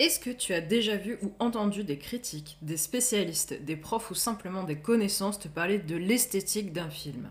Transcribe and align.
Est-ce 0.00 0.18
que 0.18 0.30
tu 0.30 0.54
as 0.54 0.62
déjà 0.62 0.96
vu 0.96 1.18
ou 1.20 1.30
entendu 1.40 1.84
des 1.84 1.98
critiques, 1.98 2.56
des 2.62 2.78
spécialistes, 2.78 3.62
des 3.62 3.76
profs 3.76 4.10
ou 4.10 4.14
simplement 4.14 4.64
des 4.64 4.78
connaissances 4.78 5.38
te 5.38 5.46
parler 5.46 5.78
de 5.78 5.94
l'esthétique 5.94 6.72
d'un 6.72 6.88
film? 6.88 7.30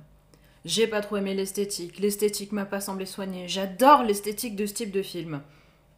J'ai 0.66 0.86
pas 0.86 1.02
trop 1.02 1.18
aimé 1.18 1.34
l'esthétique, 1.34 1.98
l'esthétique 1.98 2.52
m'a 2.52 2.68
pas 2.68 2.80
semblé 2.80 3.08
soignée, 3.08 3.48
j'adore 3.48 4.04
l'esthétique 4.04 4.56
de 4.56 4.68
ce 4.68 4.76
type 4.76 4.92
de 4.92 5.02
film. 5.02 5.42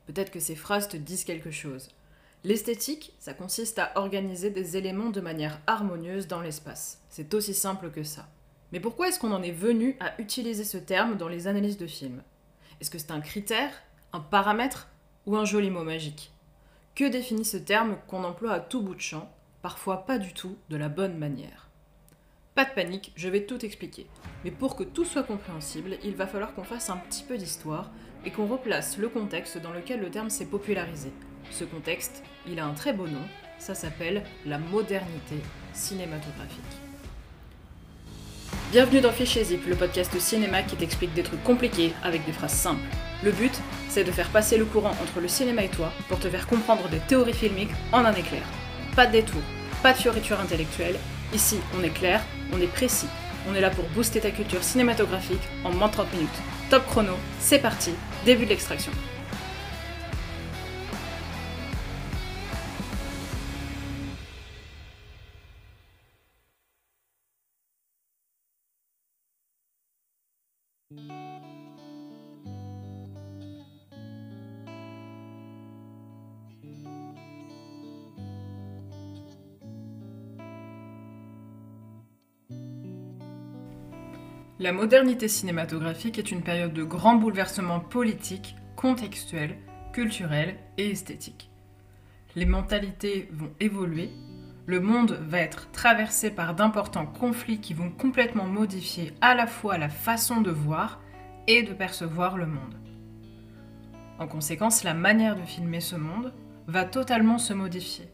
Peut-être 0.08 0.32
que 0.32 0.40
ces 0.40 0.56
phrases 0.56 0.88
te 0.88 0.96
disent 0.96 1.26
quelque 1.26 1.52
chose. 1.52 1.90
L'esthétique, 2.46 3.12
ça 3.20 3.34
consiste 3.34 3.78
à 3.78 3.92
organiser 3.96 4.50
des 4.50 4.78
éléments 4.78 5.10
de 5.10 5.20
manière 5.20 5.60
harmonieuse 5.68 6.30
dans 6.30 6.40
l'espace. 6.40 7.02
C'est 7.10 7.34
aussi 7.34 7.54
simple 7.54 7.92
que 7.92 8.04
ça. 8.04 8.30
Mais 8.72 8.80
pourquoi 8.80 9.10
est-ce 9.10 9.20
qu'on 9.20 9.34
en 9.34 9.44
est 9.44 9.52
venu 9.52 9.98
à 10.00 10.14
utiliser 10.22 10.64
ce 10.64 10.78
terme 10.78 11.18
dans 11.18 11.28
les 11.28 11.48
analyses 11.48 11.78
de 11.78 11.88
films? 11.88 12.24
Est-ce 12.80 12.90
que 12.90 12.98
c'est 12.98 13.12
un 13.12 13.20
critère, 13.20 13.74
un 14.14 14.22
paramètre 14.22 14.88
ou 15.26 15.36
un 15.36 15.44
joli 15.44 15.70
mot 15.70 15.84
magique? 15.84 16.32
Que 16.96 17.06
définit 17.06 17.46
ce 17.46 17.58
terme 17.58 17.98
qu'on 18.08 18.24
emploie 18.24 18.52
à 18.52 18.60
tout 18.60 18.82
bout 18.82 18.96
de 18.96 19.02
champ, 19.02 19.32
parfois 19.62 20.06
pas 20.06 20.18
du 20.18 20.34
tout 20.34 20.58
de 20.70 20.78
la 20.78 20.90
bonne 20.90 21.18
manière? 21.18 21.70
Pas 22.54 22.66
de 22.66 22.72
panique, 22.72 23.14
je 23.16 23.30
vais 23.30 23.46
tout 23.46 23.66
expliquer. 23.66 24.08
Mais 24.44 24.52
pour 24.52 24.76
que 24.76 24.84
tout 24.84 25.06
soit 25.06 25.24
compréhensible, 25.24 25.98
il 26.04 26.16
va 26.16 26.28
falloir 26.28 26.54
qu'on 26.54 26.66
fasse 26.66 26.90
un 26.90 26.98
petit 26.98 27.24
peu 27.24 27.38
d'histoire 27.38 27.92
et 28.26 28.32
qu'on 28.32 28.46
replace 28.46 28.98
le 28.98 29.08
contexte 29.08 29.58
dans 29.58 29.72
lequel 29.72 30.02
le 30.02 30.12
terme 30.12 30.30
s'est 30.30 30.46
popularisé. 30.46 31.12
Ce 31.50 31.64
contexte, 31.64 32.24
il 32.46 32.60
a 32.60 32.66
un 32.66 32.74
très 32.74 32.92
beau 32.92 33.08
nom, 33.08 33.24
ça 33.58 33.74
s'appelle 33.74 34.24
la 34.46 34.58
modernité 34.58 35.38
cinématographique. 35.74 36.60
Bienvenue 38.72 39.02
dans 39.02 39.12
Fichier 39.12 39.46
Zip, 39.46 39.66
le 39.66 39.76
podcast 39.76 40.18
cinéma 40.20 40.62
qui 40.64 40.76
t'explique 40.76 41.14
des 41.14 41.24
trucs 41.24 41.44
compliqués 41.44 41.94
avec 42.04 42.26
des 42.26 42.34
phrases 42.34 42.54
simples. 42.54 42.84
Le 43.24 43.32
but, 43.32 43.54
c'est 43.92 44.06
de 44.06 44.12
faire 44.12 44.30
passer 44.30 44.58
le 44.58 44.64
courant 44.64 44.96
entre 45.04 45.20
le 45.20 45.28
cinéma 45.28 45.64
et 45.64 45.70
toi 45.70 45.92
pour 46.08 46.18
te 46.18 46.30
faire 46.30 46.48
comprendre 46.48 46.88
des 46.88 47.00
théories 47.00 47.34
filmiques 47.34 47.76
en 47.92 48.06
un 48.06 48.14
éclair. 48.14 48.44
Pas 48.96 49.06
de 49.06 49.12
détour, 49.12 49.42
pas 49.84 49.92
de 49.92 49.98
fioriture 49.98 50.40
intellectuelle. 50.40 50.96
Ici, 51.34 51.60
on 51.78 51.84
est 51.84 51.90
clair, 51.90 52.24
on 52.54 52.62
est 52.62 52.68
précis. 52.72 53.08
On 53.50 53.54
est 53.54 53.60
là 53.60 53.70
pour 53.70 53.84
booster 53.90 54.22
ta 54.22 54.32
culture 54.32 54.64
cinématographique 54.64 55.42
en 55.66 55.72
moins 55.72 55.90
de 55.90 55.94
30 55.94 56.14
minutes. 56.14 56.30
Top 56.70 56.86
chrono, 56.88 57.16
c'est 57.40 57.60
parti, 57.60 57.92
début 58.26 58.46
de 58.46 58.52
l'extraction. 58.52 58.94
La 84.62 84.72
modernité 84.72 85.28
cinématographique 85.28 86.20
est 86.20 86.32
une 86.32 86.44
période 86.44 86.72
de 86.72 86.84
grands 86.84 87.16
bouleversements 87.16 87.80
politiques, 87.80 88.56
contextuels, 88.76 89.58
culturels 89.92 90.56
et 90.78 90.92
esthétiques. 90.92 91.50
Les 92.36 92.46
mentalités 92.46 93.28
vont 93.34 93.50
évoluer, 93.60 94.12
le 94.68 94.80
monde 94.80 95.18
va 95.28 95.40
être 95.40 95.72
traversé 95.72 96.30
par 96.30 96.54
d'importants 96.54 97.08
conflits 97.08 97.60
qui 97.60 97.74
vont 97.74 97.90
complètement 97.90 98.46
modifier 98.46 99.14
à 99.20 99.34
la 99.34 99.48
fois 99.48 99.80
la 99.80 99.90
façon 99.90 100.42
de 100.42 100.52
voir 100.52 101.02
et 101.48 101.64
de 101.64 101.74
percevoir 101.74 102.38
le 102.38 102.46
monde. 102.46 102.76
En 104.20 104.28
conséquence, 104.28 104.84
la 104.84 104.94
manière 104.94 105.36
de 105.36 105.42
filmer 105.42 105.82
ce 105.82 105.96
monde 105.96 106.36
va 106.68 106.86
totalement 106.86 107.40
se 107.40 107.54
modifier, 107.54 108.06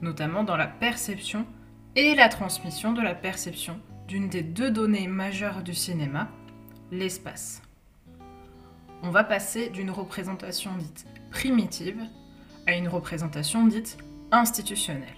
notamment 0.00 0.44
dans 0.44 0.56
la 0.56 0.68
perception 0.68 1.44
et 1.96 2.14
la 2.14 2.28
transmission 2.28 2.92
de 2.92 3.02
la 3.02 3.16
perception 3.16 3.80
d'une 4.08 4.30
des 4.30 4.42
deux 4.42 4.70
données 4.70 5.06
majeures 5.06 5.62
du 5.62 5.74
cinéma, 5.74 6.28
l'espace. 6.90 7.60
On 9.02 9.10
va 9.10 9.22
passer 9.22 9.68
d'une 9.68 9.90
représentation 9.90 10.74
dite 10.78 11.06
primitive 11.30 12.00
à 12.66 12.74
une 12.74 12.88
représentation 12.88 13.66
dite 13.66 13.98
institutionnelle. 14.32 15.08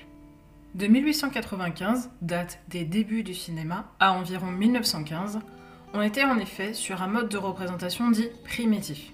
De 0.74 0.88
1895, 0.88 2.10
date 2.20 2.58
des 2.68 2.84
débuts 2.84 3.22
du 3.22 3.32
cinéma, 3.32 3.92
à 4.00 4.12
environ 4.12 4.50
1915, 4.50 5.38
on 5.94 6.02
était 6.02 6.24
en 6.24 6.38
effet 6.38 6.74
sur 6.74 7.00
un 7.00 7.08
mode 7.08 7.28
de 7.28 7.38
représentation 7.38 8.10
dit 8.10 8.28
primitif. 8.44 9.12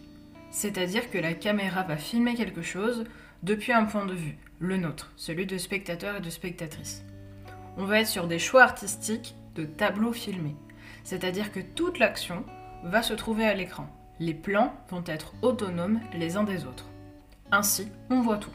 C'est-à-dire 0.50 1.10
que 1.10 1.18
la 1.18 1.34
caméra 1.34 1.82
va 1.82 1.98
filmer 1.98 2.34
quelque 2.34 2.62
chose 2.62 3.04
depuis 3.42 3.72
un 3.72 3.84
point 3.84 4.06
de 4.06 4.14
vue, 4.14 4.38
le 4.58 4.78
nôtre, 4.78 5.12
celui 5.16 5.44
de 5.44 5.58
spectateur 5.58 6.16
et 6.16 6.20
de 6.20 6.30
spectatrice. 6.30 7.04
On 7.76 7.84
va 7.84 8.00
être 8.00 8.08
sur 8.08 8.26
des 8.26 8.38
choix 8.38 8.62
artistiques 8.62 9.34
de 9.56 9.64
tableaux 9.64 10.12
filmés. 10.12 10.56
C'est-à-dire 11.02 11.52
que 11.52 11.60
toute 11.60 11.98
l'action 11.98 12.44
va 12.84 13.02
se 13.02 13.14
trouver 13.14 13.46
à 13.46 13.54
l'écran. 13.54 13.88
Les 14.20 14.34
plans 14.34 14.72
vont 14.88 15.04
être 15.06 15.34
autonomes 15.42 16.00
les 16.14 16.36
uns 16.36 16.44
des 16.44 16.64
autres. 16.64 16.86
Ainsi, 17.50 17.88
on 18.10 18.20
voit 18.20 18.38
tout. 18.38 18.50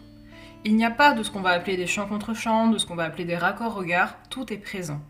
Il 0.64 0.76
n'y 0.76 0.86
a 0.86 0.92
pas 0.92 1.14
de 1.14 1.24
ce 1.24 1.32
qu'on 1.32 1.42
va 1.42 1.52
appeler 1.52 1.78
des 1.78 1.88
champs 1.88 2.08
contre 2.08 2.34
champs, 2.34 2.68
de 2.68 2.78
ce 2.78 2.86
qu'on 2.86 2.96
va 2.96 3.06
appeler 3.06 3.26
des 3.26 3.38
raccords 3.38 3.74
regards, 3.74 4.16
tout 4.30 4.52
est 4.54 4.58
présent. 4.58 5.02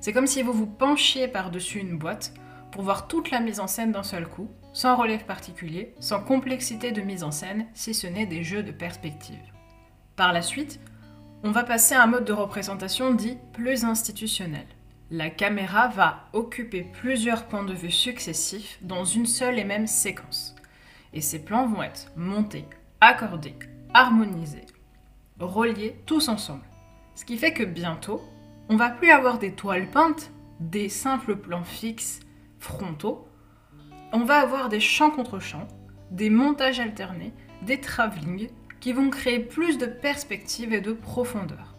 C'est 0.00 0.12
comme 0.12 0.26
si 0.26 0.42
vous 0.42 0.52
vous 0.52 0.66
penchiez 0.66 1.28
par-dessus 1.28 1.78
une 1.78 1.98
boîte 1.98 2.32
pour 2.72 2.82
voir 2.82 3.06
toute 3.06 3.30
la 3.30 3.40
mise 3.40 3.60
en 3.60 3.66
scène 3.66 3.92
d'un 3.92 4.02
seul 4.02 4.26
coup, 4.26 4.48
sans 4.72 4.96
relève 4.96 5.24
particulier, 5.24 5.94
sans 6.00 6.22
complexité 6.22 6.92
de 6.92 7.02
mise 7.02 7.24
en 7.24 7.30
scène, 7.30 7.66
si 7.74 7.94
ce 7.94 8.06
n'est 8.06 8.26
des 8.26 8.42
jeux 8.42 8.62
de 8.62 8.72
perspective. 8.72 9.38
Par 10.16 10.32
la 10.32 10.42
suite, 10.42 10.80
on 11.42 11.50
va 11.50 11.64
passer 11.64 11.94
à 11.94 12.02
un 12.02 12.06
mode 12.06 12.24
de 12.24 12.32
représentation 12.32 13.14
dit 13.14 13.38
plus 13.52 13.84
institutionnel 13.84 14.66
la 15.10 15.28
caméra 15.28 15.88
va 15.88 16.28
occuper 16.32 16.82
plusieurs 16.82 17.46
points 17.46 17.64
de 17.64 17.74
vue 17.74 17.90
successifs 17.90 18.78
dans 18.82 19.04
une 19.04 19.26
seule 19.26 19.58
et 19.58 19.64
même 19.64 19.88
séquence. 19.88 20.54
Et 21.12 21.20
ces 21.20 21.44
plans 21.44 21.66
vont 21.66 21.82
être 21.82 22.12
montés, 22.16 22.66
accordés, 23.00 23.56
harmonisés, 23.92 24.66
reliés 25.40 25.96
tous 26.06 26.28
ensemble. 26.28 26.64
Ce 27.16 27.24
qui 27.24 27.36
fait 27.36 27.52
que 27.52 27.64
bientôt, 27.64 28.22
on 28.68 28.76
va 28.76 28.88
plus 28.88 29.10
avoir 29.10 29.38
des 29.38 29.52
toiles 29.52 29.90
peintes, 29.90 30.30
des 30.60 30.88
simples 30.88 31.34
plans 31.34 31.64
fixes, 31.64 32.20
frontaux. 32.60 33.26
On 34.12 34.24
va 34.24 34.38
avoir 34.38 34.68
des 34.68 34.80
champs 34.80 35.10
contre 35.10 35.40
champs, 35.40 35.66
des 36.12 36.30
montages 36.30 36.78
alternés, 36.78 37.32
des 37.62 37.80
travelling 37.80 38.48
qui 38.78 38.92
vont 38.92 39.10
créer 39.10 39.40
plus 39.40 39.76
de 39.76 39.86
perspective 39.86 40.72
et 40.72 40.80
de 40.80 40.92
profondeur. 40.92 41.69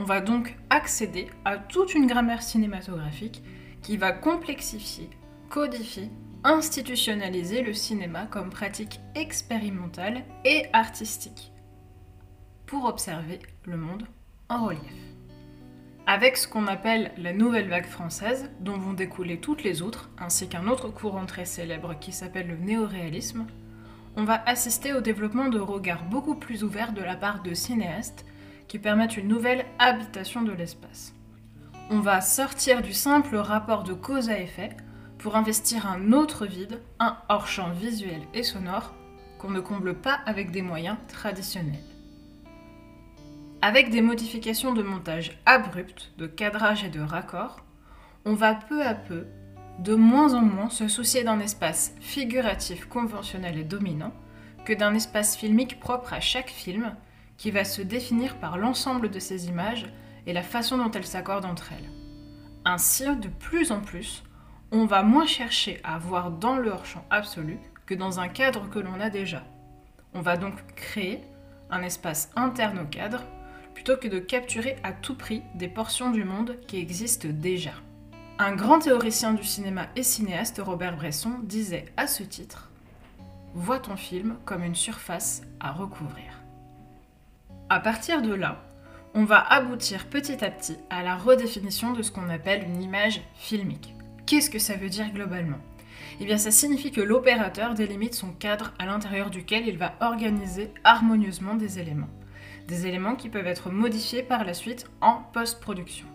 On 0.00 0.04
va 0.04 0.22
donc 0.22 0.56
accéder 0.70 1.28
à 1.44 1.58
toute 1.58 1.94
une 1.94 2.06
grammaire 2.06 2.42
cinématographique 2.42 3.42
qui 3.82 3.98
va 3.98 4.12
complexifier, 4.12 5.10
codifier, 5.50 6.08
institutionnaliser 6.42 7.60
le 7.60 7.74
cinéma 7.74 8.24
comme 8.24 8.48
pratique 8.48 8.98
expérimentale 9.14 10.24
et 10.46 10.64
artistique 10.72 11.52
pour 12.64 12.86
observer 12.86 13.40
le 13.66 13.76
monde 13.76 14.06
en 14.48 14.68
relief. 14.68 14.80
Avec 16.06 16.38
ce 16.38 16.48
qu'on 16.48 16.66
appelle 16.66 17.12
la 17.18 17.34
nouvelle 17.34 17.68
vague 17.68 17.84
française, 17.84 18.50
dont 18.60 18.78
vont 18.78 18.94
découler 18.94 19.38
toutes 19.38 19.64
les 19.64 19.82
autres, 19.82 20.08
ainsi 20.18 20.48
qu'un 20.48 20.66
autre 20.66 20.88
courant 20.88 21.26
très 21.26 21.44
célèbre 21.44 21.98
qui 22.00 22.12
s'appelle 22.12 22.48
le 22.48 22.56
néoréalisme, 22.56 23.44
on 24.16 24.24
va 24.24 24.42
assister 24.46 24.94
au 24.94 25.02
développement 25.02 25.48
de 25.48 25.60
regards 25.60 26.04
beaucoup 26.04 26.36
plus 26.36 26.64
ouverts 26.64 26.94
de 26.94 27.02
la 27.02 27.16
part 27.16 27.42
de 27.42 27.52
cinéastes 27.52 28.24
qui 28.70 28.78
permettent 28.78 29.16
une 29.16 29.26
nouvelle 29.26 29.66
habitation 29.80 30.42
de 30.42 30.52
l'espace. 30.52 31.12
On 31.90 31.98
va 31.98 32.20
sortir 32.20 32.82
du 32.82 32.92
simple 32.92 33.34
rapport 33.34 33.82
de 33.82 33.94
cause 33.94 34.30
à 34.30 34.38
effet 34.38 34.76
pour 35.18 35.34
investir 35.34 35.88
un 35.88 36.12
autre 36.12 36.46
vide, 36.46 36.80
un 37.00 37.16
hors-champ 37.28 37.72
visuel 37.72 38.22
et 38.32 38.44
sonore 38.44 38.94
qu'on 39.40 39.50
ne 39.50 39.58
comble 39.58 39.94
pas 39.94 40.20
avec 40.24 40.52
des 40.52 40.62
moyens 40.62 40.98
traditionnels. 41.08 41.80
Avec 43.60 43.90
des 43.90 44.02
modifications 44.02 44.72
de 44.72 44.84
montage 44.84 45.36
abruptes, 45.46 46.12
de 46.16 46.28
cadrage 46.28 46.84
et 46.84 46.90
de 46.90 47.00
raccord, 47.00 47.64
on 48.24 48.34
va 48.34 48.54
peu 48.54 48.86
à 48.86 48.94
peu, 48.94 49.26
de 49.80 49.96
moins 49.96 50.32
en 50.34 50.42
moins, 50.42 50.70
se 50.70 50.86
soucier 50.86 51.24
d'un 51.24 51.40
espace 51.40 51.92
figuratif 52.00 52.84
conventionnel 52.84 53.58
et 53.58 53.64
dominant 53.64 54.12
que 54.64 54.74
d'un 54.74 54.94
espace 54.94 55.36
filmique 55.36 55.80
propre 55.80 56.12
à 56.12 56.20
chaque 56.20 56.50
film 56.50 56.94
qui 57.40 57.50
va 57.50 57.64
se 57.64 57.80
définir 57.80 58.36
par 58.36 58.58
l'ensemble 58.58 59.10
de 59.10 59.18
ces 59.18 59.48
images 59.48 59.86
et 60.26 60.34
la 60.34 60.42
façon 60.42 60.76
dont 60.76 60.90
elles 60.90 61.06
s'accordent 61.06 61.46
entre 61.46 61.72
elles. 61.72 61.88
Ainsi, 62.66 63.04
de 63.16 63.28
plus 63.28 63.72
en 63.72 63.80
plus, 63.80 64.22
on 64.72 64.84
va 64.84 65.02
moins 65.02 65.24
chercher 65.24 65.80
à 65.82 65.96
voir 65.96 66.32
dans 66.32 66.56
le 66.56 66.68
hors-champ 66.68 67.02
absolu 67.08 67.58
que 67.86 67.94
dans 67.94 68.20
un 68.20 68.28
cadre 68.28 68.68
que 68.68 68.78
l'on 68.78 69.00
a 69.00 69.08
déjà. 69.08 69.42
On 70.12 70.20
va 70.20 70.36
donc 70.36 70.54
créer 70.76 71.22
un 71.70 71.82
espace 71.82 72.30
interne 72.36 72.80
au 72.80 72.84
cadre 72.84 73.24
plutôt 73.72 73.96
que 73.96 74.08
de 74.08 74.18
capturer 74.18 74.76
à 74.82 74.92
tout 74.92 75.14
prix 75.14 75.42
des 75.54 75.68
portions 75.68 76.10
du 76.10 76.24
monde 76.24 76.58
qui 76.66 76.76
existent 76.76 77.28
déjà. 77.32 77.72
Un 78.38 78.54
grand 78.54 78.80
théoricien 78.80 79.32
du 79.32 79.44
cinéma 79.44 79.86
et 79.96 80.02
cinéaste, 80.02 80.60
Robert 80.62 80.96
Bresson, 80.96 81.38
disait 81.42 81.86
à 81.96 82.06
ce 82.06 82.22
titre 82.22 82.68
Vois 83.54 83.78
ton 83.78 83.96
film 83.96 84.36
comme 84.44 84.62
une 84.62 84.74
surface 84.74 85.40
à 85.58 85.72
recouvrir. 85.72 86.39
À 87.72 87.78
partir 87.78 88.20
de 88.20 88.34
là, 88.34 88.64
on 89.14 89.22
va 89.22 89.38
aboutir 89.38 90.08
petit 90.08 90.44
à 90.44 90.50
petit 90.50 90.76
à 90.90 91.04
la 91.04 91.14
redéfinition 91.14 91.92
de 91.92 92.02
ce 92.02 92.10
qu'on 92.10 92.28
appelle 92.28 92.64
une 92.64 92.82
image 92.82 93.20
filmique. 93.36 93.94
Qu'est-ce 94.26 94.50
que 94.50 94.58
ça 94.58 94.74
veut 94.74 94.88
dire 94.88 95.12
globalement? 95.12 95.60
Eh 96.18 96.24
bien 96.24 96.36
ça 96.36 96.50
signifie 96.50 96.90
que 96.90 97.00
l'opérateur 97.00 97.74
délimite 97.74 98.14
son 98.14 98.32
cadre 98.32 98.74
à 98.80 98.86
l'intérieur 98.86 99.30
duquel 99.30 99.68
il 99.68 99.78
va 99.78 99.94
organiser 100.00 100.74
harmonieusement 100.82 101.54
des 101.54 101.78
éléments. 101.78 102.10
Des 102.66 102.88
éléments 102.88 103.14
qui 103.14 103.28
peuvent 103.28 103.46
être 103.46 103.70
modifiés 103.70 104.24
par 104.24 104.44
la 104.44 104.52
suite 104.52 104.90
en 105.00 105.22
post-production. 105.32 106.08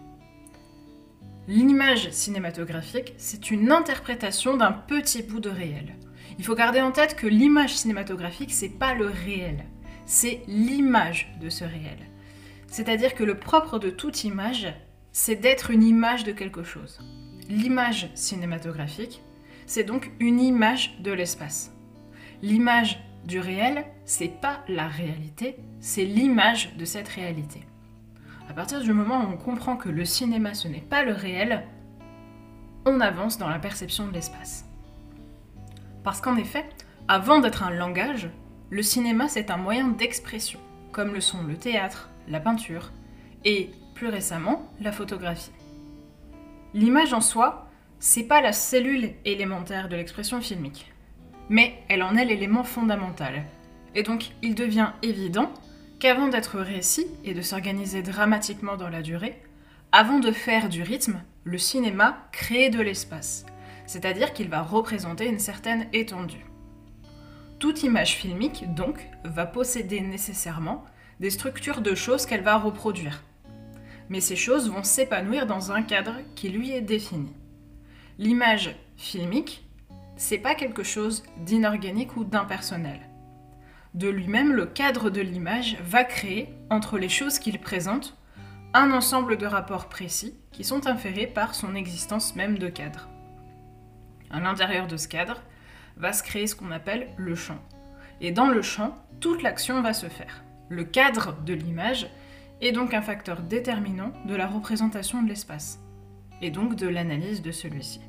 L'image 1.47 2.09
cinématographique, 2.09 3.13
c'est 3.17 3.49
une 3.49 3.71
interprétation 3.71 4.57
d'un 4.57 4.73
petit 4.73 5.23
bout 5.23 5.39
de 5.39 5.49
réel. 5.49 5.95
Il 6.37 6.43
faut 6.43 6.55
garder 6.55 6.81
en 6.81 6.91
tête 6.91 7.15
que 7.15 7.27
l'image 7.27 7.77
cinématographique, 7.77 8.51
c'est 8.51 8.67
pas 8.77 8.93
le 8.93 9.05
réel, 9.05 9.63
c'est 10.05 10.41
l'image 10.47 11.35
de 11.41 11.49
ce 11.49 11.63
réel. 11.63 11.97
C'est-à-dire 12.67 13.15
que 13.15 13.23
le 13.23 13.39
propre 13.39 13.79
de 13.79 13.89
toute 13.89 14.23
image, 14.23 14.73
c'est 15.11 15.35
d'être 15.35 15.71
une 15.71 15.83
image 15.83 16.23
de 16.23 16.31
quelque 16.31 16.63
chose. 16.63 16.99
L'image 17.47 18.09
cinématographique, 18.15 19.21
c'est 19.65 19.83
donc 19.83 20.11
une 20.19 20.39
image 20.39 20.99
de 20.99 21.11
l'espace. 21.11 21.73
L'image 22.41 22.99
du 23.25 23.39
réel, 23.39 23.85
c'est 24.05 24.41
pas 24.41 24.63
la 24.67 24.87
réalité, 24.87 25.57
c'est 25.79 26.05
l'image 26.05 26.75
de 26.75 26.85
cette 26.85 27.07
réalité. 27.07 27.61
À 28.49 28.53
partir 28.53 28.81
du 28.81 28.93
moment 28.93 29.21
où 29.21 29.33
on 29.33 29.37
comprend 29.37 29.75
que 29.75 29.89
le 29.89 30.05
cinéma 30.05 30.53
ce 30.53 30.67
n'est 30.67 30.79
pas 30.81 31.03
le 31.03 31.13
réel, 31.13 31.65
on 32.85 32.99
avance 32.99 33.37
dans 33.37 33.49
la 33.49 33.57
perception 33.57 34.07
de 34.07 34.13
l'espace. 34.13 34.65
Parce 36.03 36.21
qu'en 36.21 36.35
effet, 36.35 36.69
avant 37.07 37.39
d'être 37.39 37.63
un 37.63 37.71
langage, 37.71 38.29
le 38.69 38.81
cinéma 38.81 39.27
c'est 39.27 39.51
un 39.51 39.57
moyen 39.57 39.89
d'expression, 39.89 40.59
comme 40.91 41.13
le 41.13 41.21
sont 41.21 41.43
le 41.43 41.55
théâtre, 41.55 42.09
la 42.27 42.39
peinture 42.39 42.91
et, 43.43 43.71
plus 43.93 44.07
récemment, 44.07 44.71
la 44.81 44.91
photographie. 44.91 45.51
L'image 46.73 47.13
en 47.13 47.21
soi, 47.21 47.69
c'est 47.99 48.23
pas 48.23 48.41
la 48.41 48.51
cellule 48.51 49.13
élémentaire 49.23 49.87
de 49.87 49.95
l'expression 49.95 50.41
filmique, 50.41 50.91
mais 51.49 51.75
elle 51.89 52.03
en 52.03 52.15
est 52.15 52.25
l'élément 52.25 52.63
fondamental. 52.63 53.45
Et 53.93 54.03
donc, 54.03 54.31
il 54.41 54.55
devient 54.55 54.91
évident 55.01 55.51
qu'avant 55.99 56.27
d'être 56.27 56.59
récit 56.59 57.07
et 57.23 57.33
de 57.33 57.41
s'organiser 57.41 58.01
dramatiquement 58.01 58.75
dans 58.75 58.89
la 58.89 59.01
durée, 59.01 59.41
avant 59.91 60.19
de 60.19 60.31
faire 60.31 60.67
du 60.67 60.81
rythme, 60.81 61.21
le 61.45 61.57
cinéma 61.57 62.27
crée 62.31 62.69
de 62.69 62.81
l'espace, 62.81 63.45
c'est-à-dire 63.85 64.33
qu'il 64.33 64.49
va 64.49 64.61
représenter 64.61 65.27
une 65.27 65.39
certaine 65.39 65.87
étendue. 65.93 66.45
Toute 67.59 67.83
image 67.83 68.15
filmique, 68.15 68.73
donc, 68.73 69.07
va 69.23 69.45
posséder 69.45 70.01
nécessairement 70.01 70.83
des 71.19 71.29
structures 71.29 71.81
de 71.81 71.95
choses 71.95 72.25
qu'elle 72.25 72.43
va 72.43 72.57
reproduire. 72.57 73.23
Mais 74.09 74.19
ces 74.19 74.35
choses 74.35 74.69
vont 74.69 74.83
s'épanouir 74.83 75.47
dans 75.47 75.71
un 75.71 75.81
cadre 75.81 76.15
qui 76.35 76.49
lui 76.49 76.71
est 76.71 76.81
défini. 76.81 77.33
L'image 78.17 78.75
filmique, 78.97 79.65
c'est 80.17 80.37
pas 80.37 80.55
quelque 80.55 80.83
chose 80.83 81.23
d'inorganique 81.37 82.15
ou 82.17 82.23
d'impersonnel. 82.23 82.99
De 83.93 84.09
lui-même, 84.09 84.51
le 84.51 84.65
cadre 84.65 85.09
de 85.09 85.21
l'image 85.21 85.77
va 85.81 86.03
créer, 86.03 86.49
entre 86.69 86.97
les 86.97 87.09
choses 87.09 87.39
qu'il 87.39 87.59
présente, 87.59 88.17
un 88.73 88.91
ensemble 88.91 89.37
de 89.37 89.45
rapports 89.45 89.87
précis 89.87 90.35
qui 90.51 90.65
sont 90.65 90.87
inférés 90.87 91.27
par 91.27 91.55
son 91.55 91.75
existence 91.75 92.35
même 92.35 92.57
de 92.57 92.67
cadre. 92.67 93.07
À 94.29 94.41
l'intérieur 94.41 94.87
de 94.87 94.97
ce 94.97 95.07
cadre 95.07 95.41
va 95.97 96.13
se 96.13 96.23
créer 96.23 96.47
ce 96.47 96.55
qu'on 96.55 96.71
appelle 96.71 97.09
le 97.17 97.35
champ. 97.35 97.59
Et 98.21 98.31
dans 98.31 98.47
le 98.47 98.61
champ, 98.61 98.97
toute 99.19 99.43
l'action 99.43 99.81
va 99.81 99.93
se 99.93 100.07
faire. 100.07 100.43
Le 100.69 100.83
cadre 100.83 101.35
de 101.45 101.53
l'image 101.53 102.07
est 102.61 102.71
donc 102.71 102.93
un 102.93 103.01
facteur 103.01 103.41
déterminant 103.41 104.11
de 104.25 104.35
la 104.35 104.47
représentation 104.47 105.21
de 105.21 105.29
l'espace, 105.29 105.79
et 106.41 106.51
donc 106.51 106.75
de 106.75 106.87
l'analyse 106.87 107.41
de 107.41 107.51
celui-ci. 107.51 108.01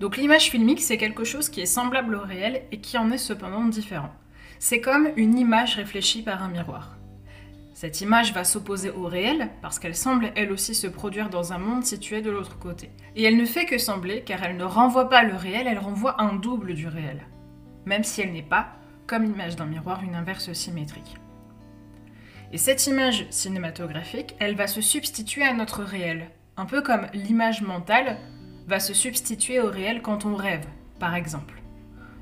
Donc 0.00 0.16
l'image 0.16 0.50
filmique, 0.50 0.80
c'est 0.80 0.96
quelque 0.96 1.24
chose 1.24 1.48
qui 1.48 1.60
est 1.60 1.66
semblable 1.66 2.14
au 2.14 2.22
réel 2.22 2.62
et 2.72 2.80
qui 2.80 2.96
en 2.96 3.10
est 3.10 3.18
cependant 3.18 3.64
différent. 3.64 4.12
C'est 4.58 4.80
comme 4.80 5.10
une 5.16 5.38
image 5.38 5.76
réfléchie 5.76 6.22
par 6.22 6.42
un 6.42 6.48
miroir. 6.48 6.96
Cette 7.80 8.02
image 8.02 8.34
va 8.34 8.44
s'opposer 8.44 8.90
au 8.90 9.06
réel 9.06 9.48
parce 9.62 9.78
qu'elle 9.78 9.96
semble 9.96 10.32
elle 10.36 10.52
aussi 10.52 10.74
se 10.74 10.86
produire 10.86 11.30
dans 11.30 11.54
un 11.54 11.58
monde 11.58 11.82
situé 11.82 12.20
de 12.20 12.30
l'autre 12.30 12.58
côté. 12.58 12.90
Et 13.16 13.22
elle 13.22 13.38
ne 13.38 13.46
fait 13.46 13.64
que 13.64 13.78
sembler 13.78 14.20
car 14.20 14.42
elle 14.42 14.58
ne 14.58 14.64
renvoie 14.64 15.08
pas 15.08 15.22
le 15.22 15.34
réel, 15.34 15.66
elle 15.66 15.78
renvoie 15.78 16.20
un 16.20 16.34
double 16.34 16.74
du 16.74 16.88
réel. 16.88 17.22
Même 17.86 18.04
si 18.04 18.20
elle 18.20 18.34
n'est 18.34 18.42
pas, 18.42 18.76
comme 19.06 19.22
l'image 19.22 19.56
d'un 19.56 19.64
miroir, 19.64 20.04
une 20.04 20.14
inverse 20.14 20.52
symétrique. 20.52 21.16
Et 22.52 22.58
cette 22.58 22.86
image 22.86 23.26
cinématographique, 23.30 24.36
elle 24.40 24.56
va 24.56 24.66
se 24.66 24.82
substituer 24.82 25.44
à 25.44 25.54
notre 25.54 25.82
réel, 25.82 26.28
un 26.58 26.66
peu 26.66 26.82
comme 26.82 27.06
l'image 27.14 27.62
mentale 27.62 28.18
va 28.66 28.78
se 28.78 28.92
substituer 28.92 29.58
au 29.58 29.70
réel 29.70 30.02
quand 30.02 30.26
on 30.26 30.36
rêve, 30.36 30.66
par 30.98 31.14
exemple. 31.14 31.62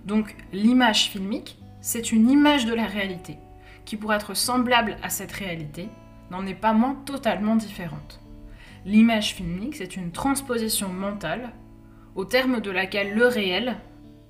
Donc 0.04 0.36
l'image 0.52 1.10
filmique, 1.10 1.58
c'est 1.80 2.12
une 2.12 2.30
image 2.30 2.64
de 2.64 2.74
la 2.74 2.86
réalité, 2.86 3.38
qui 3.88 3.96
pour 3.96 4.12
être 4.12 4.34
semblable 4.34 4.98
à 5.02 5.08
cette 5.08 5.32
réalité, 5.32 5.88
n'en 6.30 6.46
est 6.46 6.54
pas 6.54 6.74
moins 6.74 6.94
totalement 7.06 7.56
différente. 7.56 8.20
L'image 8.84 9.34
filmique, 9.34 9.76
c'est 9.76 9.96
une 9.96 10.12
transposition 10.12 10.90
mentale, 10.90 11.54
au 12.14 12.26
terme 12.26 12.60
de 12.60 12.70
laquelle 12.70 13.14
le 13.14 13.26
réel 13.26 13.78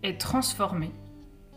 est 0.04 0.20
transformé, 0.20 0.92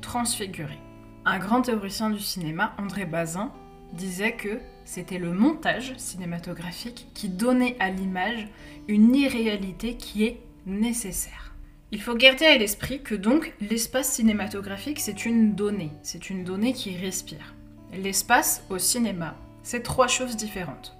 transfiguré. 0.02 0.80
Un 1.26 1.38
grand 1.38 1.62
théoricien 1.62 2.10
du 2.10 2.20
cinéma, 2.20 2.74
André 2.80 3.06
Bazin, 3.06 3.52
disait 3.94 4.36
que 4.36 4.60
c'était 4.84 5.20
le 5.20 5.32
montage 5.32 5.94
cinématographique 5.98 7.06
qui 7.14 7.30
donnait 7.30 7.76
à 7.80 7.92
l'image 7.92 8.48
une 8.88 9.14
irréalité 9.14 9.96
qui 9.96 10.24
est 10.24 10.42
nécessaire. 10.66 11.54
Il 11.92 12.02
faut 12.02 12.16
garder 12.16 12.46
à 12.46 12.58
l'esprit 12.58 13.04
que 13.04 13.14
donc 13.14 13.54
l'espace 13.62 14.12
cinématographique 14.12 15.00
c'est 15.00 15.28
une 15.28 15.54
donnée, 15.54 15.92
c'est 16.02 16.32
une 16.32 16.44
donnée 16.44 16.74
qui 16.74 16.98
respire. 16.98 17.54
L'espace 17.94 18.64
au 18.70 18.78
cinéma, 18.78 19.36
c'est 19.64 19.84
trois 19.84 20.08
choses 20.08 20.36
différentes. 20.36 20.98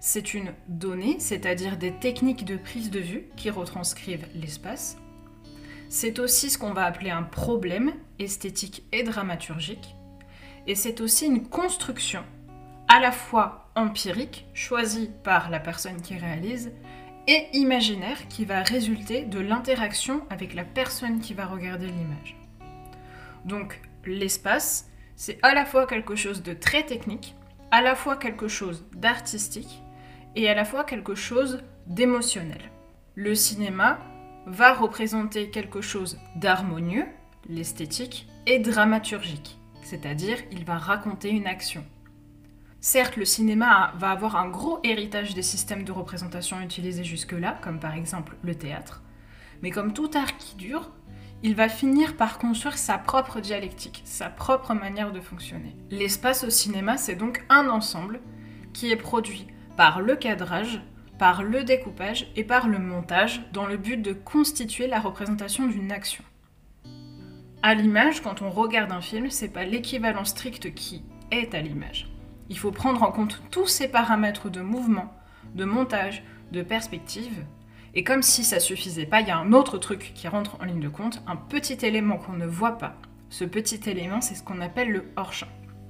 C'est 0.00 0.34
une 0.34 0.52
donnée, 0.68 1.16
c'est-à-dire 1.18 1.76
des 1.76 1.92
techniques 1.92 2.44
de 2.44 2.56
prise 2.56 2.90
de 2.90 3.00
vue 3.00 3.28
qui 3.36 3.50
retranscrivent 3.50 4.26
l'espace. 4.34 4.96
C'est 5.88 6.18
aussi 6.18 6.50
ce 6.50 6.58
qu'on 6.58 6.72
va 6.72 6.84
appeler 6.84 7.10
un 7.10 7.22
problème 7.22 7.92
esthétique 8.18 8.84
et 8.92 9.02
dramaturgique 9.02 9.94
et 10.66 10.74
c'est 10.74 11.00
aussi 11.00 11.26
une 11.26 11.46
construction 11.46 12.24
à 12.88 13.00
la 13.00 13.12
fois 13.12 13.70
empirique, 13.74 14.46
choisie 14.54 15.10
par 15.22 15.50
la 15.50 15.60
personne 15.60 16.00
qui 16.00 16.16
réalise, 16.16 16.72
et 17.26 17.46
imaginaire 17.54 18.28
qui 18.28 18.44
va 18.44 18.62
résulter 18.62 19.22
de 19.24 19.40
l'interaction 19.40 20.22
avec 20.28 20.54
la 20.54 20.64
personne 20.64 21.20
qui 21.20 21.32
va 21.32 21.46
regarder 21.46 21.86
l'image. 21.86 22.36
Donc 23.46 23.80
l'espace, 24.04 24.90
c'est 25.16 25.38
à 25.42 25.54
la 25.54 25.64
fois 25.64 25.86
quelque 25.86 26.16
chose 26.16 26.42
de 26.42 26.52
très 26.52 26.84
technique, 26.84 27.34
à 27.70 27.82
la 27.82 27.94
fois 27.94 28.16
quelque 28.16 28.48
chose 28.48 28.84
d'artistique 28.94 29.82
et 30.36 30.48
à 30.48 30.54
la 30.54 30.64
fois 30.64 30.84
quelque 30.84 31.14
chose 31.14 31.62
d'émotionnel. 31.86 32.70
Le 33.14 33.34
cinéma 33.34 33.98
va 34.46 34.74
représenter 34.74 35.50
quelque 35.50 35.80
chose 35.80 36.18
d'harmonieux, 36.36 37.06
l'esthétique, 37.48 38.28
et 38.46 38.58
dramaturgique 38.58 39.58
c'est-à-dire 39.84 40.38
il 40.50 40.64
va 40.64 40.78
raconter 40.78 41.30
une 41.30 41.46
action. 41.46 41.84
Certes, 42.80 43.16
le 43.16 43.24
cinéma 43.24 43.92
va 43.96 44.10
avoir 44.10 44.36
un 44.36 44.48
gros 44.48 44.80
héritage 44.82 45.34
des 45.34 45.42
systèmes 45.42 45.84
de 45.84 45.92
représentation 45.92 46.60
utilisés 46.60 47.04
jusque-là, 47.04 47.58
comme 47.62 47.78
par 47.78 47.94
exemple 47.94 48.36
le 48.42 48.54
théâtre, 48.54 49.02
mais 49.62 49.70
comme 49.70 49.92
tout 49.92 50.10
art 50.14 50.36
qui 50.36 50.56
dure, 50.56 50.90
il 51.44 51.54
va 51.54 51.68
finir 51.68 52.16
par 52.16 52.38
construire 52.38 52.78
sa 52.78 52.96
propre 52.96 53.38
dialectique, 53.38 54.00
sa 54.06 54.30
propre 54.30 54.72
manière 54.72 55.12
de 55.12 55.20
fonctionner. 55.20 55.76
L'espace 55.90 56.42
au 56.42 56.48
cinéma, 56.48 56.96
c'est 56.96 57.16
donc 57.16 57.44
un 57.50 57.68
ensemble 57.68 58.22
qui 58.72 58.90
est 58.90 58.96
produit 58.96 59.46
par 59.76 60.00
le 60.00 60.16
cadrage, 60.16 60.80
par 61.18 61.42
le 61.42 61.62
découpage 61.62 62.32
et 62.34 62.44
par 62.44 62.66
le 62.66 62.78
montage 62.78 63.42
dans 63.52 63.66
le 63.66 63.76
but 63.76 63.98
de 63.98 64.14
constituer 64.14 64.86
la 64.86 65.00
représentation 65.00 65.66
d'une 65.66 65.92
action. 65.92 66.24
À 67.62 67.74
l'image, 67.74 68.22
quand 68.22 68.40
on 68.40 68.48
regarde 68.48 68.92
un 68.92 69.02
film, 69.02 69.28
c'est 69.28 69.52
pas 69.52 69.64
l'équivalent 69.64 70.24
strict 70.24 70.72
qui 70.72 71.04
est 71.30 71.54
à 71.54 71.60
l'image. 71.60 72.08
Il 72.48 72.58
faut 72.58 72.72
prendre 72.72 73.02
en 73.02 73.12
compte 73.12 73.42
tous 73.50 73.66
ces 73.66 73.88
paramètres 73.88 74.48
de 74.48 74.62
mouvement, 74.62 75.12
de 75.54 75.66
montage, 75.66 76.24
de 76.52 76.62
perspective. 76.62 77.44
Et 77.96 78.02
comme 78.02 78.22
si 78.22 78.42
ça 78.42 78.58
suffisait 78.58 79.06
pas, 79.06 79.20
il 79.20 79.28
y 79.28 79.30
a 79.30 79.38
un 79.38 79.52
autre 79.52 79.78
truc 79.78 80.12
qui 80.14 80.26
rentre 80.26 80.56
en 80.60 80.64
ligne 80.64 80.80
de 80.80 80.88
compte, 80.88 81.22
un 81.26 81.36
petit 81.36 81.86
élément 81.86 82.16
qu'on 82.16 82.32
ne 82.32 82.46
voit 82.46 82.76
pas. 82.76 82.96
Ce 83.30 83.44
petit 83.44 83.80
élément, 83.88 84.20
c'est 84.20 84.34
ce 84.34 84.42
qu'on 84.42 84.60
appelle 84.60 84.90
le 84.90 85.04
hors-champ. 85.16 85.48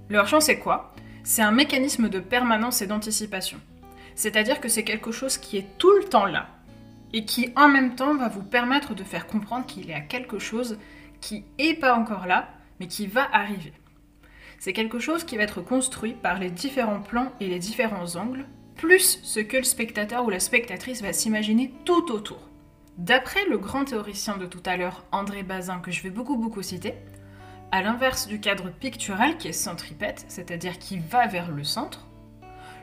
Le 0.09 0.19
hors-champ, 0.19 0.41
c'est 0.41 0.59
quoi? 0.59 0.93
C'est 1.23 1.43
un 1.43 1.51
mécanisme 1.51 2.11
de 2.11 2.21
permanence 2.21 2.83
et 2.83 2.87
d'anticipation. 2.87 3.59
C'est-à-dire 4.15 4.61
que 4.61 4.69
c'est 4.69 4.85
quelque 4.85 5.13
chose 5.13 5.39
qui 5.39 5.57
est 5.57 5.79
tout 5.79 5.97
le 5.97 6.05
temps 6.05 6.27
là 6.27 6.49
et 7.15 7.25
qui 7.25 7.53
en 7.57 7.69
même 7.69 7.95
temps 7.95 8.15
va 8.15 8.29
vous 8.29 8.43
permettre 8.43 8.95
de 8.95 9.05
faire 9.05 9.27
comprendre 9.27 9.67
qu'il 9.67 9.87
y 9.87 9.95
a 9.95 10.01
quelque 10.01 10.39
chose 10.39 10.79
qui 11.21 11.45
est 11.59 11.75
pas 11.75 11.95
encore 11.95 12.27
là, 12.27 12.49
mais 12.81 12.87
qui 12.87 13.07
va 13.07 13.27
arriver. 13.33 13.73
c'est 14.59 14.73
quelque 14.73 14.99
chose 14.99 15.25
qui 15.25 15.37
va 15.37 15.43
être 15.43 15.63
construit 15.63 16.15
par 16.15 16.39
les 16.39 16.51
différents 16.51 17.01
plans 17.01 17.33
et 17.41 17.49
les 17.49 17.59
différents 17.59 18.17
angles, 18.17 18.47
plus 18.77 19.21
ce 19.23 19.41
que 19.41 19.57
le 19.57 19.65
spectateur 19.65 20.25
ou 20.25 20.31
la 20.31 20.41
spectatrice 20.41 21.03
va 21.03 21.13
s'imaginer 21.13 21.73
tout 21.85 22.11
autour. 22.13 22.49
D'après 22.99 23.45
le 23.47 23.59
grand 23.59 23.85
théoricien 23.85 24.37
de 24.37 24.47
tout 24.47 24.63
à 24.67 24.77
l'heure, 24.77 25.05
André 25.11 25.43
Bazin, 25.43 25.81
que 25.81 25.91
je 25.91 26.03
vais 26.03 26.11
beaucoup 26.11 26.37
beaucoup 26.37 26.63
citer, 26.63 26.95
à 27.73 27.83
l'inverse 27.83 28.29
du 28.29 28.39
cadre 28.41 28.71
pictural 28.71 29.37
qui 29.37 29.49
est 29.49 29.53
centripète, 29.53 30.25
c'est-à-dire 30.29 30.79
qui 30.79 30.99
va 30.99 31.27
vers 31.27 31.51
le 31.51 31.65
centre, 31.65 32.07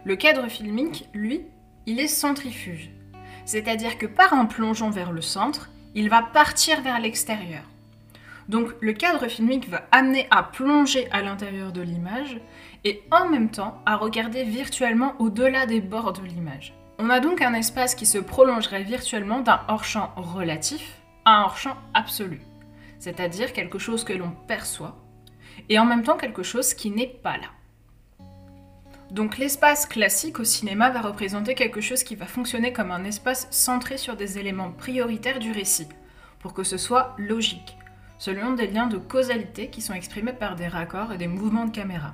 le 0.03 0.15
cadre 0.15 0.47
filmique, 0.47 1.07
lui, 1.13 1.45
il 1.85 1.99
est 1.99 2.07
centrifuge. 2.07 2.89
C'est-à-dire 3.45 3.97
que 3.97 4.05
par 4.05 4.33
un 4.33 4.45
plongeon 4.45 4.89
vers 4.89 5.11
le 5.11 5.21
centre, 5.21 5.69
il 5.95 6.09
va 6.09 6.21
partir 6.21 6.81
vers 6.81 6.99
l'extérieur. 6.99 7.63
Donc 8.49 8.69
le 8.81 8.93
cadre 8.93 9.27
filmique 9.27 9.69
va 9.69 9.83
amener 9.91 10.27
à 10.31 10.43
plonger 10.43 11.09
à 11.11 11.21
l'intérieur 11.21 11.71
de 11.71 11.81
l'image 11.81 12.39
et 12.83 13.03
en 13.11 13.29
même 13.29 13.49
temps 13.49 13.81
à 13.85 13.95
regarder 13.95 14.43
virtuellement 14.43 15.13
au-delà 15.19 15.65
des 15.65 15.81
bords 15.81 16.13
de 16.13 16.23
l'image. 16.23 16.73
On 16.97 17.09
a 17.09 17.19
donc 17.19 17.41
un 17.41 17.53
espace 17.53 17.95
qui 17.95 18.05
se 18.05 18.17
prolongerait 18.17 18.83
virtuellement 18.83 19.39
d'un 19.39 19.61
hors-champ 19.67 20.11
relatif 20.15 21.01
à 21.25 21.37
un 21.37 21.43
hors-champ 21.43 21.77
absolu, 21.93 22.41
c'est-à-dire 22.99 23.53
quelque 23.53 23.79
chose 23.79 24.03
que 24.03 24.13
l'on 24.13 24.31
perçoit 24.47 24.97
et 25.69 25.79
en 25.79 25.85
même 25.85 26.03
temps 26.03 26.17
quelque 26.17 26.43
chose 26.43 26.73
qui 26.73 26.91
n'est 26.91 27.07
pas 27.07 27.37
là. 27.37 27.47
Donc 29.11 29.37
l'espace 29.37 29.85
classique 29.85 30.39
au 30.39 30.45
cinéma 30.45 30.89
va 30.89 31.01
représenter 31.01 31.53
quelque 31.53 31.81
chose 31.81 32.03
qui 32.03 32.15
va 32.15 32.27
fonctionner 32.27 32.71
comme 32.71 32.91
un 32.91 33.03
espace 33.03 33.47
centré 33.51 33.97
sur 33.97 34.15
des 34.15 34.39
éléments 34.39 34.71
prioritaires 34.71 35.39
du 35.39 35.51
récit, 35.51 35.89
pour 36.39 36.53
que 36.53 36.63
ce 36.63 36.77
soit 36.77 37.13
logique, 37.17 37.77
selon 38.21 38.51
des 38.51 38.67
liens 38.67 38.85
de 38.85 38.99
causalité 38.99 39.71
qui 39.71 39.81
sont 39.81 39.95
exprimés 39.95 40.31
par 40.31 40.55
des 40.55 40.67
raccords 40.67 41.11
et 41.11 41.17
des 41.17 41.27
mouvements 41.27 41.65
de 41.65 41.71
caméra. 41.71 42.13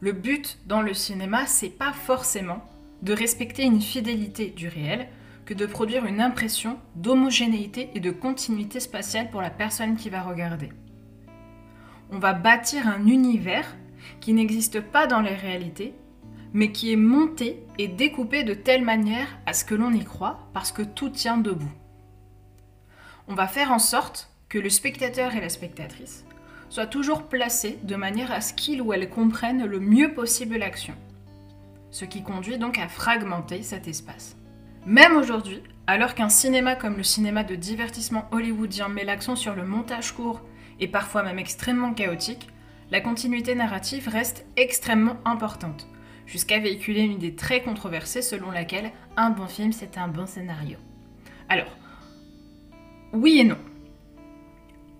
Le 0.00 0.10
but 0.10 0.58
dans 0.66 0.82
le 0.82 0.94
cinéma, 0.94 1.46
c'est 1.46 1.68
pas 1.68 1.92
forcément 1.92 2.64
de 3.02 3.12
respecter 3.12 3.62
une 3.62 3.80
fidélité 3.80 4.46
du 4.50 4.66
réel, 4.66 5.06
que 5.46 5.54
de 5.54 5.64
produire 5.64 6.06
une 6.06 6.20
impression 6.20 6.76
d'homogénéité 6.96 7.90
et 7.94 8.00
de 8.00 8.10
continuité 8.10 8.80
spatiale 8.80 9.30
pour 9.30 9.40
la 9.40 9.50
personne 9.50 9.94
qui 9.94 10.10
va 10.10 10.22
regarder. 10.22 10.70
On 12.10 12.18
va 12.18 12.32
bâtir 12.32 12.88
un 12.88 13.06
univers 13.06 13.76
qui 14.20 14.32
n'existe 14.32 14.80
pas 14.80 15.06
dans 15.06 15.20
les 15.20 15.36
réalités, 15.36 15.94
mais 16.52 16.72
qui 16.72 16.92
est 16.92 16.96
monté 16.96 17.62
et 17.78 17.86
découpé 17.86 18.42
de 18.42 18.54
telle 18.54 18.84
manière 18.84 19.28
à 19.46 19.52
ce 19.52 19.64
que 19.64 19.76
l'on 19.76 19.92
y 19.92 20.04
croit, 20.04 20.48
parce 20.52 20.72
que 20.72 20.82
tout 20.82 21.10
tient 21.10 21.38
debout. 21.38 21.72
On 23.28 23.36
va 23.36 23.46
faire 23.46 23.70
en 23.70 23.78
sorte 23.78 24.29
que 24.50 24.58
le 24.58 24.68
spectateur 24.68 25.34
et 25.34 25.40
la 25.40 25.48
spectatrice 25.48 26.26
soient 26.68 26.86
toujours 26.86 27.22
placés 27.22 27.78
de 27.84 27.96
manière 27.96 28.32
à 28.32 28.40
ce 28.40 28.52
qu'ils 28.52 28.82
ou 28.82 28.92
elles 28.92 29.08
comprennent 29.08 29.64
le 29.64 29.80
mieux 29.80 30.12
possible 30.12 30.56
l'action. 30.56 30.94
Ce 31.90 32.04
qui 32.04 32.22
conduit 32.22 32.58
donc 32.58 32.78
à 32.78 32.88
fragmenter 32.88 33.62
cet 33.62 33.88
espace. 33.88 34.36
Même 34.84 35.16
aujourd'hui, 35.16 35.62
alors 35.86 36.14
qu'un 36.14 36.28
cinéma 36.28 36.74
comme 36.74 36.96
le 36.96 37.02
cinéma 37.04 37.44
de 37.44 37.54
divertissement 37.54 38.28
hollywoodien 38.32 38.88
met 38.88 39.04
l'accent 39.04 39.36
sur 39.36 39.54
le 39.54 39.64
montage 39.64 40.12
court 40.12 40.42
et 40.80 40.88
parfois 40.88 41.22
même 41.22 41.38
extrêmement 41.38 41.94
chaotique, 41.94 42.48
la 42.90 43.00
continuité 43.00 43.54
narrative 43.54 44.08
reste 44.08 44.46
extrêmement 44.56 45.18
importante, 45.24 45.86
jusqu'à 46.26 46.58
véhiculer 46.58 47.02
une 47.02 47.12
idée 47.12 47.36
très 47.36 47.62
controversée 47.62 48.22
selon 48.22 48.50
laquelle 48.50 48.90
un 49.16 49.30
bon 49.30 49.46
film 49.46 49.72
c'est 49.72 49.96
un 49.96 50.08
bon 50.08 50.26
scénario. 50.26 50.78
Alors, 51.48 51.76
oui 53.12 53.38
et 53.38 53.44
non. 53.44 53.58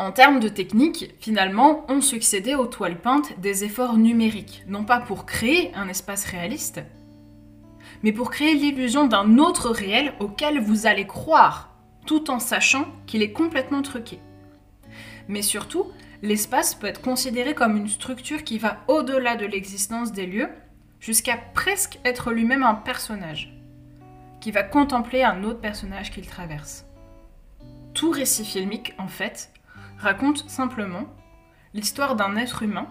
En 0.01 0.13
termes 0.13 0.41
de 0.41 0.49
technique, 0.49 1.15
finalement, 1.21 1.85
ont 1.91 2.01
succédé 2.01 2.55
aux 2.55 2.65
toiles 2.65 3.03
peintes 3.03 3.39
des 3.39 3.65
efforts 3.65 3.99
numériques, 3.99 4.65
non 4.67 4.83
pas 4.83 4.99
pour 4.99 5.27
créer 5.27 5.75
un 5.75 5.91
espace 5.91 6.25
réaliste, 6.25 6.81
mais 8.03 8.11
pour 8.11 8.31
créer 8.31 8.55
l'illusion 8.55 9.07
d'un 9.07 9.37
autre 9.37 9.69
réel 9.69 10.15
auquel 10.19 10.59
vous 10.59 10.87
allez 10.87 11.07
croire, 11.07 11.77
tout 12.07 12.31
en 12.31 12.39
sachant 12.39 12.87
qu'il 13.07 13.21
est 13.21 13.33
complètement 13.33 13.83
truqué. 13.83 14.21
Mais 15.29 15.43
surtout, 15.43 15.89
l'espace 16.23 16.75
peut 16.75 16.87
être 16.87 17.03
considéré 17.03 17.55
comme 17.55 17.77
une 17.77 17.89
structure 17.89 18.43
qui 18.43 18.57
va 18.57 18.79
au-delà 18.89 19.37
de 19.37 19.45
l'existence 19.45 20.13
des 20.13 20.25
lieux, 20.25 20.49
jusqu'à 20.99 21.37
presque 21.37 21.99
être 22.07 22.31
lui-même 22.31 22.63
un 22.63 22.75
personnage, 22.75 23.53
qui 24.41 24.51
va 24.51 24.63
contempler 24.63 25.25
un 25.25 25.45
autre 25.45 25.61
personnage 25.61 26.11
qu'il 26.11 26.27
traverse. 26.27 26.87
Tout 27.93 28.13
récit 28.13 28.47
filmique, 28.47 28.95
en 28.97 29.09
fait, 29.09 29.51
raconte 30.01 30.49
simplement 30.49 31.05
l'histoire 31.75 32.17
d'un 32.17 32.37
être 32.37 32.63
humain 32.63 32.87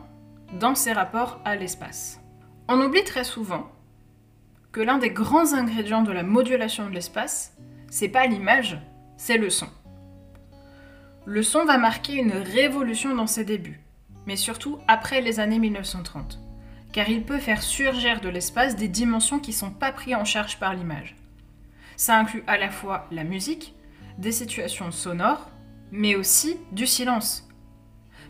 dans 0.60 0.76
ses 0.76 0.94
rapports 0.94 1.42
à 1.44 1.56
l'espace. 1.56 2.22
On 2.68 2.80
oublie 2.82 3.04
très 3.04 3.24
souvent 3.24 3.72
que 4.72 4.82
l'un 4.82 5.00
des 5.00 5.10
grands 5.10 5.54
ingrédients 5.54 6.04
de 6.04 6.12
la 6.12 6.24
modulation 6.24 6.88
de 6.88 6.94
l'espace, 6.94 7.58
c'est 7.90 8.10
pas 8.10 8.28
l'image, 8.28 8.80
c'est 9.18 9.38
le 9.38 9.50
son. 9.50 9.68
Le 11.26 11.42
son 11.42 11.66
va 11.66 11.80
marquer 11.80 12.14
une 12.14 12.32
révolution 12.32 13.16
dans 13.16 13.28
ses 13.28 13.44
débuts, 13.44 13.82
mais 14.28 14.36
surtout 14.36 14.78
après 14.88 15.22
les 15.22 15.40
années 15.40 15.60
1930, 15.60 16.40
car 16.94 17.10
il 17.10 17.24
peut 17.24 17.40
faire 17.40 17.64
surgir 17.64 18.22
de 18.22 18.30
l'espace 18.30 18.76
des 18.76 18.88
dimensions 18.88 19.40
qui 19.40 19.54
sont 19.54 19.72
pas 19.72 19.92
prises 19.92 20.16
en 20.16 20.26
charge 20.26 20.60
par 20.60 20.76
l'image. 20.76 21.16
Ça 21.98 22.18
inclut 22.18 22.44
à 22.46 22.58
la 22.58 22.70
fois 22.70 23.08
la 23.12 23.24
musique, 23.24 23.74
des 24.20 24.32
situations 24.32 24.92
sonores, 24.92 25.50
mais 25.92 26.16
aussi 26.16 26.58
du 26.72 26.88
silence. 26.88 27.48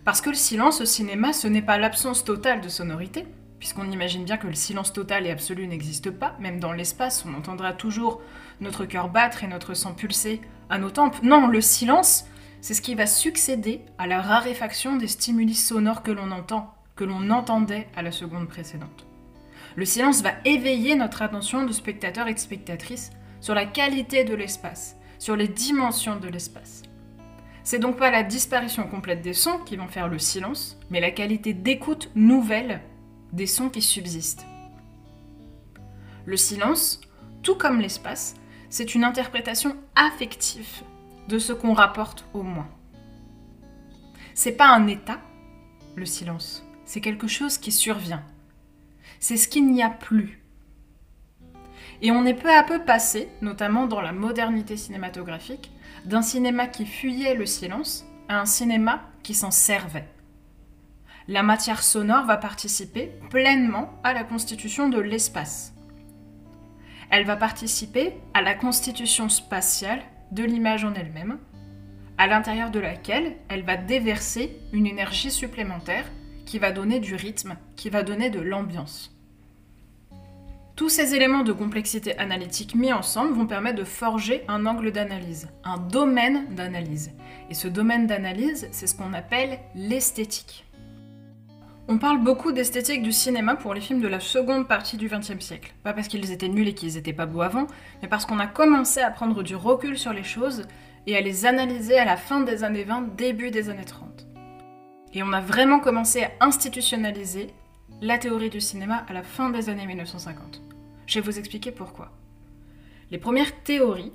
Parce 0.05 0.21
que 0.21 0.29
le 0.29 0.35
silence 0.35 0.81
au 0.81 0.85
cinéma, 0.85 1.33
ce 1.33 1.47
n'est 1.47 1.61
pas 1.61 1.77
l'absence 1.77 2.23
totale 2.23 2.61
de 2.61 2.69
sonorité, 2.69 3.25
puisqu'on 3.59 3.91
imagine 3.91 4.23
bien 4.23 4.37
que 4.37 4.47
le 4.47 4.53
silence 4.53 4.93
total 4.93 5.27
et 5.27 5.31
absolu 5.31 5.67
n'existe 5.67 6.11
pas, 6.11 6.35
même 6.39 6.59
dans 6.59 6.71
l'espace, 6.71 7.25
on 7.27 7.37
entendra 7.37 7.73
toujours 7.73 8.21
notre 8.61 8.85
cœur 8.85 9.09
battre 9.09 9.43
et 9.43 9.47
notre 9.47 9.73
sang 9.73 9.93
pulser 9.93 10.41
à 10.69 10.77
nos 10.77 10.89
tempes. 10.89 11.21
Non, 11.23 11.47
le 11.47 11.61
silence, 11.61 12.25
c'est 12.61 12.73
ce 12.73 12.81
qui 12.81 12.95
va 12.95 13.05
succéder 13.05 13.81
à 13.97 14.07
la 14.07 14.21
raréfaction 14.21 14.95
des 14.95 15.07
stimuli 15.07 15.55
sonores 15.55 16.03
que 16.03 16.11
l'on 16.11 16.31
entend, 16.31 16.73
que 16.95 17.03
l'on 17.03 17.29
entendait 17.29 17.87
à 17.95 18.01
la 18.01 18.11
seconde 18.11 18.47
précédente. 18.47 19.05
Le 19.75 19.85
silence 19.85 20.21
va 20.21 20.33
éveiller 20.45 20.95
notre 20.95 21.21
attention 21.21 21.65
de 21.65 21.71
spectateurs 21.71 22.27
et 22.27 22.33
de 22.33 22.39
spectatrices 22.39 23.11
sur 23.41 23.53
la 23.53 23.65
qualité 23.65 24.23
de 24.23 24.35
l'espace, 24.35 24.97
sur 25.19 25.35
les 25.35 25.47
dimensions 25.47 26.17
de 26.17 26.27
l'espace. 26.27 26.83
C'est 27.69 27.77
donc 27.77 27.97
pas 27.97 28.09
la 28.09 28.23
disparition 28.23 28.87
complète 28.87 29.21
des 29.21 29.35
sons 29.35 29.59
qui 29.59 29.75
vont 29.75 29.87
faire 29.87 30.07
le 30.07 30.17
silence, 30.17 30.75
mais 30.89 30.99
la 30.99 31.11
qualité 31.11 31.53
d'écoute 31.53 32.09
nouvelle 32.15 32.81
des 33.31 33.45
sons 33.45 33.69
qui 33.69 33.83
subsistent. 33.83 34.43
Le 36.25 36.35
silence, 36.35 36.99
tout 37.43 37.53
comme 37.53 37.79
l'espace, 37.79 38.33
c'est 38.71 38.95
une 38.95 39.03
interprétation 39.03 39.75
affective 39.95 40.81
de 41.27 41.37
ce 41.37 41.53
qu'on 41.53 41.73
rapporte 41.73 42.25
au 42.33 42.41
moins. 42.41 42.67
C'est 44.33 44.57
pas 44.57 44.69
un 44.69 44.87
état, 44.87 45.19
le 45.95 46.07
silence, 46.07 46.65
c'est 46.85 47.01
quelque 47.01 47.27
chose 47.27 47.59
qui 47.59 47.71
survient. 47.71 48.23
C'est 49.19 49.37
ce 49.37 49.47
qu'il 49.47 49.67
n'y 49.67 49.83
a 49.83 49.91
plus. 49.91 50.43
Et 52.01 52.09
on 52.09 52.25
est 52.25 52.33
peu 52.33 52.51
à 52.51 52.63
peu 52.63 52.79
passé, 52.83 53.29
notamment 53.43 53.85
dans 53.85 54.01
la 54.01 54.11
modernité 54.11 54.75
cinématographique, 54.75 55.69
d'un 56.05 56.21
cinéma 56.21 56.67
qui 56.67 56.85
fuyait 56.85 57.35
le 57.35 57.45
silence 57.45 58.05
à 58.27 58.39
un 58.39 58.45
cinéma 58.45 59.01
qui 59.23 59.33
s'en 59.33 59.51
servait. 59.51 60.07
La 61.27 61.43
matière 61.43 61.83
sonore 61.83 62.25
va 62.25 62.37
participer 62.37 63.11
pleinement 63.29 63.93
à 64.03 64.13
la 64.13 64.23
constitution 64.23 64.89
de 64.89 64.99
l'espace. 64.99 65.73
Elle 67.11 67.25
va 67.25 67.35
participer 67.35 68.13
à 68.33 68.41
la 68.41 68.55
constitution 68.55 69.29
spatiale 69.29 70.01
de 70.31 70.43
l'image 70.43 70.85
en 70.85 70.93
elle-même, 70.93 71.39
à 72.17 72.27
l'intérieur 72.27 72.71
de 72.71 72.79
laquelle 72.79 73.37
elle 73.47 73.63
va 73.63 73.77
déverser 73.77 74.59
une 74.73 74.87
énergie 74.87 75.31
supplémentaire 75.31 76.05
qui 76.45 76.59
va 76.59 76.71
donner 76.71 76.99
du 76.99 77.15
rythme, 77.15 77.57
qui 77.75 77.89
va 77.89 78.03
donner 78.03 78.29
de 78.29 78.39
l'ambiance. 78.39 79.18
Tous 80.79 80.87
ces 80.87 81.13
éléments 81.13 81.43
de 81.43 81.51
complexité 81.51 82.17
analytique 82.19 82.73
mis 82.73 82.93
ensemble 82.93 83.33
vont 83.33 83.45
permettre 83.45 83.77
de 83.79 83.83
forger 83.83 84.45
un 84.47 84.65
angle 84.65 84.93
d'analyse, 84.93 85.49
un 85.65 85.77
domaine 85.77 86.55
d'analyse. 86.55 87.11
Et 87.49 87.53
ce 87.53 87.67
domaine 87.67 88.07
d'analyse, 88.07 88.69
c'est 88.71 88.87
ce 88.87 88.95
qu'on 88.95 89.11
appelle 89.11 89.59
l'esthétique. 89.75 90.63
On 91.89 91.97
parle 91.97 92.23
beaucoup 92.23 92.53
d'esthétique 92.53 93.03
du 93.03 93.11
cinéma 93.11 93.57
pour 93.57 93.73
les 93.73 93.81
films 93.81 93.99
de 93.99 94.07
la 94.07 94.21
seconde 94.21 94.69
partie 94.69 94.95
du 94.95 95.09
XXe 95.09 95.43
siècle. 95.43 95.73
Pas 95.83 95.91
parce 95.91 96.07
qu'ils 96.07 96.31
étaient 96.31 96.47
nuls 96.47 96.69
et 96.69 96.73
qu'ils 96.73 96.93
n'étaient 96.93 97.11
pas 97.11 97.25
beaux 97.25 97.41
avant, 97.41 97.67
mais 98.01 98.07
parce 98.07 98.25
qu'on 98.25 98.39
a 98.39 98.47
commencé 98.47 99.01
à 99.01 99.11
prendre 99.11 99.43
du 99.43 99.57
recul 99.57 99.97
sur 99.97 100.13
les 100.13 100.23
choses 100.23 100.65
et 101.07 101.17
à 101.17 101.19
les 101.19 101.45
analyser 101.45 101.99
à 101.99 102.05
la 102.05 102.15
fin 102.15 102.39
des 102.39 102.63
années 102.63 102.85
20, 102.85 103.17
début 103.17 103.51
des 103.51 103.69
années 103.69 103.83
30. 103.83 104.27
Et 105.13 105.23
on 105.23 105.33
a 105.33 105.41
vraiment 105.41 105.81
commencé 105.81 106.23
à 106.23 106.31
institutionnaliser 106.39 107.47
la 108.01 108.17
théorie 108.17 108.49
du 108.49 108.61
cinéma 108.61 109.03
à 109.09 109.11
la 109.11 109.23
fin 109.23 109.49
des 109.49 109.67
années 109.67 109.85
1950. 109.85 110.68
Je 111.09 111.19
vais 111.19 111.25
vous 111.25 111.39
expliquer 111.39 111.71
pourquoi. 111.71 112.11
Les 113.09 113.17
premières 113.17 113.63
théories 113.63 114.13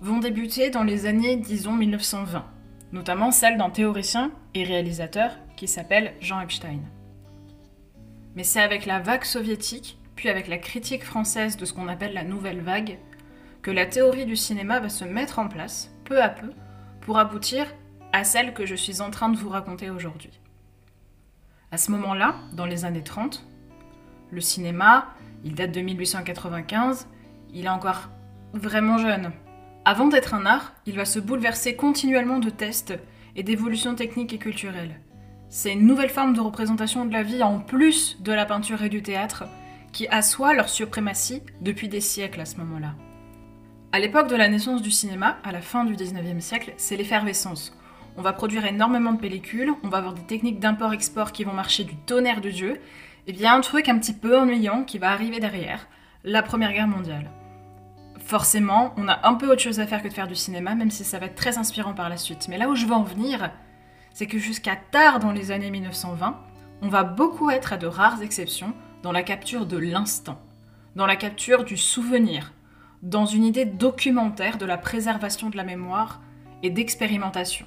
vont 0.00 0.20
débuter 0.20 0.70
dans 0.70 0.84
les 0.84 1.06
années, 1.06 1.34
disons, 1.34 1.72
1920, 1.72 2.44
notamment 2.92 3.32
celle 3.32 3.58
d'un 3.58 3.68
théoricien 3.68 4.30
et 4.54 4.62
réalisateur 4.62 5.32
qui 5.56 5.66
s'appelle 5.66 6.14
Jean 6.20 6.40
Epstein. 6.40 6.78
Mais 8.36 8.44
c'est 8.44 8.60
avec 8.60 8.86
la 8.86 9.00
vague 9.00 9.24
soviétique, 9.24 9.98
puis 10.14 10.28
avec 10.28 10.46
la 10.46 10.58
critique 10.58 11.02
française 11.02 11.56
de 11.56 11.64
ce 11.64 11.72
qu'on 11.72 11.88
appelle 11.88 12.14
la 12.14 12.22
nouvelle 12.22 12.60
vague, 12.60 13.00
que 13.60 13.72
la 13.72 13.84
théorie 13.84 14.24
du 14.24 14.36
cinéma 14.36 14.78
va 14.78 14.90
se 14.90 15.04
mettre 15.04 15.40
en 15.40 15.48
place, 15.48 15.92
peu 16.04 16.22
à 16.22 16.28
peu, 16.28 16.52
pour 17.00 17.18
aboutir 17.18 17.66
à 18.12 18.22
celle 18.22 18.54
que 18.54 18.66
je 18.66 18.76
suis 18.76 19.00
en 19.00 19.10
train 19.10 19.30
de 19.30 19.36
vous 19.36 19.48
raconter 19.48 19.90
aujourd'hui. 19.90 20.38
À 21.72 21.76
ce 21.76 21.90
moment-là, 21.90 22.36
dans 22.52 22.66
les 22.66 22.84
années 22.84 23.02
30, 23.02 23.44
le 24.30 24.40
cinéma, 24.40 25.08
il 25.44 25.54
date 25.54 25.72
de 25.72 25.80
1895, 25.80 27.06
il 27.52 27.66
est 27.66 27.70
encore 27.70 28.08
vraiment 28.54 28.98
jeune. 28.98 29.30
Avant 29.84 30.08
d'être 30.08 30.34
un 30.34 30.46
art, 30.46 30.72
il 30.86 30.96
va 30.96 31.04
se 31.04 31.18
bouleverser 31.18 31.76
continuellement 31.76 32.38
de 32.38 32.50
tests 32.50 32.94
et 33.36 33.42
d'évolutions 33.42 33.94
techniques 33.94 34.32
et 34.32 34.38
culturelles. 34.38 35.00
C'est 35.50 35.72
une 35.72 35.86
nouvelle 35.86 36.08
forme 36.08 36.34
de 36.34 36.40
représentation 36.40 37.04
de 37.04 37.12
la 37.12 37.22
vie 37.22 37.42
en 37.42 37.60
plus 37.60 38.20
de 38.22 38.32
la 38.32 38.46
peinture 38.46 38.82
et 38.82 38.88
du 38.88 39.02
théâtre 39.02 39.44
qui 39.92 40.08
assoit 40.08 40.54
leur 40.54 40.68
suprématie 40.68 41.42
depuis 41.60 41.88
des 41.88 42.00
siècles 42.00 42.40
à 42.40 42.46
ce 42.46 42.56
moment-là. 42.56 42.94
À 43.92 44.00
l'époque 44.00 44.28
de 44.28 44.34
la 44.34 44.48
naissance 44.48 44.82
du 44.82 44.90
cinéma, 44.90 45.38
à 45.44 45.52
la 45.52 45.60
fin 45.60 45.84
du 45.84 45.94
19e 45.94 46.40
siècle, 46.40 46.72
c'est 46.76 46.96
l'effervescence. 46.96 47.76
On 48.16 48.22
va 48.22 48.32
produire 48.32 48.64
énormément 48.64 49.12
de 49.12 49.20
pellicules, 49.20 49.72
on 49.84 49.88
va 49.88 49.98
avoir 49.98 50.14
des 50.14 50.22
techniques 50.22 50.58
d'import-export 50.58 51.30
qui 51.30 51.44
vont 51.44 51.52
marcher 51.52 51.84
du 51.84 51.94
tonnerre 51.94 52.40
de 52.40 52.50
Dieu, 52.50 52.80
et 53.26 53.32
bien 53.32 53.54
un 53.54 53.60
truc 53.60 53.88
un 53.88 53.98
petit 53.98 54.12
peu 54.12 54.38
ennuyant 54.38 54.84
qui 54.84 54.98
va 54.98 55.10
arriver 55.10 55.40
derrière, 55.40 55.88
la 56.24 56.42
Première 56.42 56.72
Guerre 56.72 56.88
mondiale. 56.88 57.30
Forcément, 58.18 58.94
on 58.96 59.08
a 59.08 59.26
un 59.28 59.34
peu 59.34 59.50
autre 59.50 59.62
chose 59.62 59.80
à 59.80 59.86
faire 59.86 60.02
que 60.02 60.08
de 60.08 60.12
faire 60.12 60.28
du 60.28 60.34
cinéma, 60.34 60.74
même 60.74 60.90
si 60.90 61.04
ça 61.04 61.18
va 61.18 61.26
être 61.26 61.34
très 61.34 61.58
inspirant 61.58 61.94
par 61.94 62.08
la 62.08 62.16
suite. 62.16 62.48
Mais 62.48 62.58
là 62.58 62.68
où 62.68 62.74
je 62.74 62.86
veux 62.86 62.94
en 62.94 63.02
venir, 63.02 63.50
c'est 64.12 64.26
que 64.26 64.38
jusqu'à 64.38 64.76
tard 64.76 65.18
dans 65.18 65.32
les 65.32 65.50
années 65.50 65.70
1920, 65.70 66.40
on 66.82 66.88
va 66.88 67.04
beaucoup 67.04 67.50
être 67.50 67.72
à 67.72 67.76
de 67.76 67.86
rares 67.86 68.22
exceptions 68.22 68.74
dans 69.02 69.12
la 69.12 69.22
capture 69.22 69.66
de 69.66 69.76
l'instant, 69.76 70.40
dans 70.96 71.06
la 71.06 71.16
capture 71.16 71.64
du 71.64 71.76
souvenir, 71.76 72.52
dans 73.02 73.26
une 73.26 73.44
idée 73.44 73.66
documentaire 73.66 74.56
de 74.56 74.64
la 74.64 74.78
préservation 74.78 75.50
de 75.50 75.56
la 75.56 75.64
mémoire 75.64 76.22
et 76.62 76.70
d'expérimentation. 76.70 77.66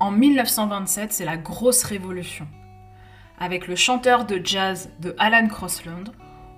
En 0.00 0.10
1927, 0.10 1.12
c'est 1.12 1.24
la 1.24 1.36
grosse 1.36 1.84
révolution. 1.84 2.46
Avec 3.38 3.66
le 3.66 3.76
chanteur 3.76 4.24
de 4.24 4.40
jazz 4.42 4.90
de 5.00 5.14
Alan 5.18 5.46
Crossland, 5.46 6.04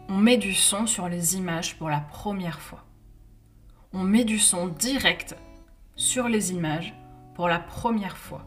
on 0.08 0.16
met 0.16 0.36
du 0.36 0.54
son 0.54 0.86
sur 0.86 1.08
les 1.08 1.36
images 1.36 1.76
pour 1.76 1.88
la 1.90 1.98
première 2.00 2.60
fois. 2.60 2.84
On 3.92 4.04
met 4.04 4.24
du 4.24 4.38
son 4.38 4.68
direct 4.68 5.36
sur 5.96 6.28
les 6.28 6.52
images 6.52 6.94
pour 7.34 7.48
la 7.48 7.58
première 7.58 8.16
fois. 8.16 8.46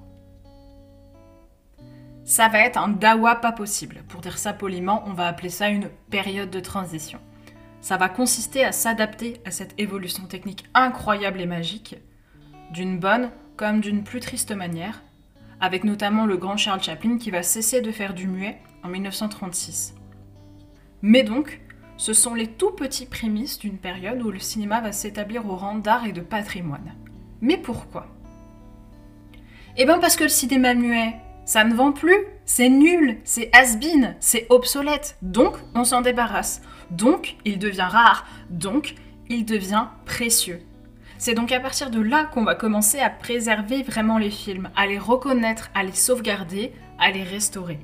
Ça 2.24 2.48
va 2.48 2.60
être 2.60 2.78
un 2.78 2.88
dawa 2.88 3.36
pas 3.36 3.52
possible. 3.52 4.04
Pour 4.08 4.22
dire 4.22 4.38
ça 4.38 4.54
poliment, 4.54 5.04
on 5.08 5.14
va 5.14 5.28
appeler 5.28 5.50
ça 5.50 5.68
une 5.68 5.90
période 6.10 6.50
de 6.50 6.60
transition. 6.62 7.20
Ça 7.82 7.98
va 7.98 8.08
consister 8.08 8.64
à 8.64 8.72
s'adapter 8.72 9.42
à 9.44 9.52
cette 9.52 9.74
évolution 9.78 10.26
technique 10.26 10.64
incroyable 10.74 11.42
et 11.42 11.48
magique, 11.48 11.98
d'une 12.72 12.98
bonne 12.98 13.30
comme 13.58 13.82
d'une 13.82 14.04
plus 14.04 14.22
triste 14.22 14.54
manière, 14.54 15.02
avec 15.62 15.84
notamment 15.84 16.26
le 16.26 16.38
grand 16.38 16.58
Charles 16.58 16.84
Chaplin 16.84 17.18
qui 17.18 17.32
va 17.32 17.44
cesser 17.44 17.82
de 17.82 17.92
faire 17.92 18.14
du 18.14 18.28
muet 18.28 18.58
en 18.84 18.90
1936. 18.90 19.94
Mais 21.04 21.24
donc, 21.24 21.62
ce 21.98 22.14
sont 22.14 22.34
les 22.34 22.48
tout 22.48 22.72
petits 22.72 23.06
prémices 23.06 23.60
d'une 23.60 23.78
période 23.78 24.22
où 24.24 24.32
le 24.32 24.40
cinéma 24.40 24.82
va 24.82 24.92
s'établir 24.92 25.48
au 25.48 25.56
rang 25.56 25.76
d'art 25.76 26.06
et 26.06 26.12
de 26.12 26.22
patrimoine. 26.22 26.96
Mais 27.42 27.58
pourquoi? 27.58 28.08
Eh 29.78 29.86
bien 29.86 30.00
parce 30.00 30.16
que 30.16 30.24
le 30.24 30.30
cinéma 30.30 30.74
muet, 30.74 31.16
ça 31.46 31.64
ne 31.64 31.74
vend 31.74 31.92
plus, 31.92 32.26
c'est 32.46 32.70
nul, 32.70 33.20
c'est 33.24 33.50
has-been, 33.54 34.16
c'est 34.20 34.48
obsolète, 34.50 35.18
donc 35.22 35.56
on 35.76 35.84
s'en 35.84 36.02
débarrasse. 36.02 36.62
Donc 36.90 37.36
il 37.46 37.60
devient 37.60 37.88
rare, 37.90 38.26
donc 38.50 38.96
il 39.30 39.46
devient 39.46 39.86
précieux. 40.06 40.62
C'est 41.24 41.36
donc 41.36 41.52
à 41.52 41.60
partir 41.60 41.92
de 41.92 42.02
là 42.02 42.26
qu'on 42.26 42.44
va 42.44 42.56
commencer 42.56 43.00
à 43.00 43.12
préserver 43.12 43.84
vraiment 43.84 44.18
les 44.18 44.32
films, 44.32 44.72
à 44.76 44.88
les 44.88 44.98
reconnaître, 44.98 45.70
à 45.76 45.84
les 45.84 45.92
sauvegarder, 45.92 46.74
à 46.98 47.12
les 47.12 47.22
restaurer. 47.22 47.80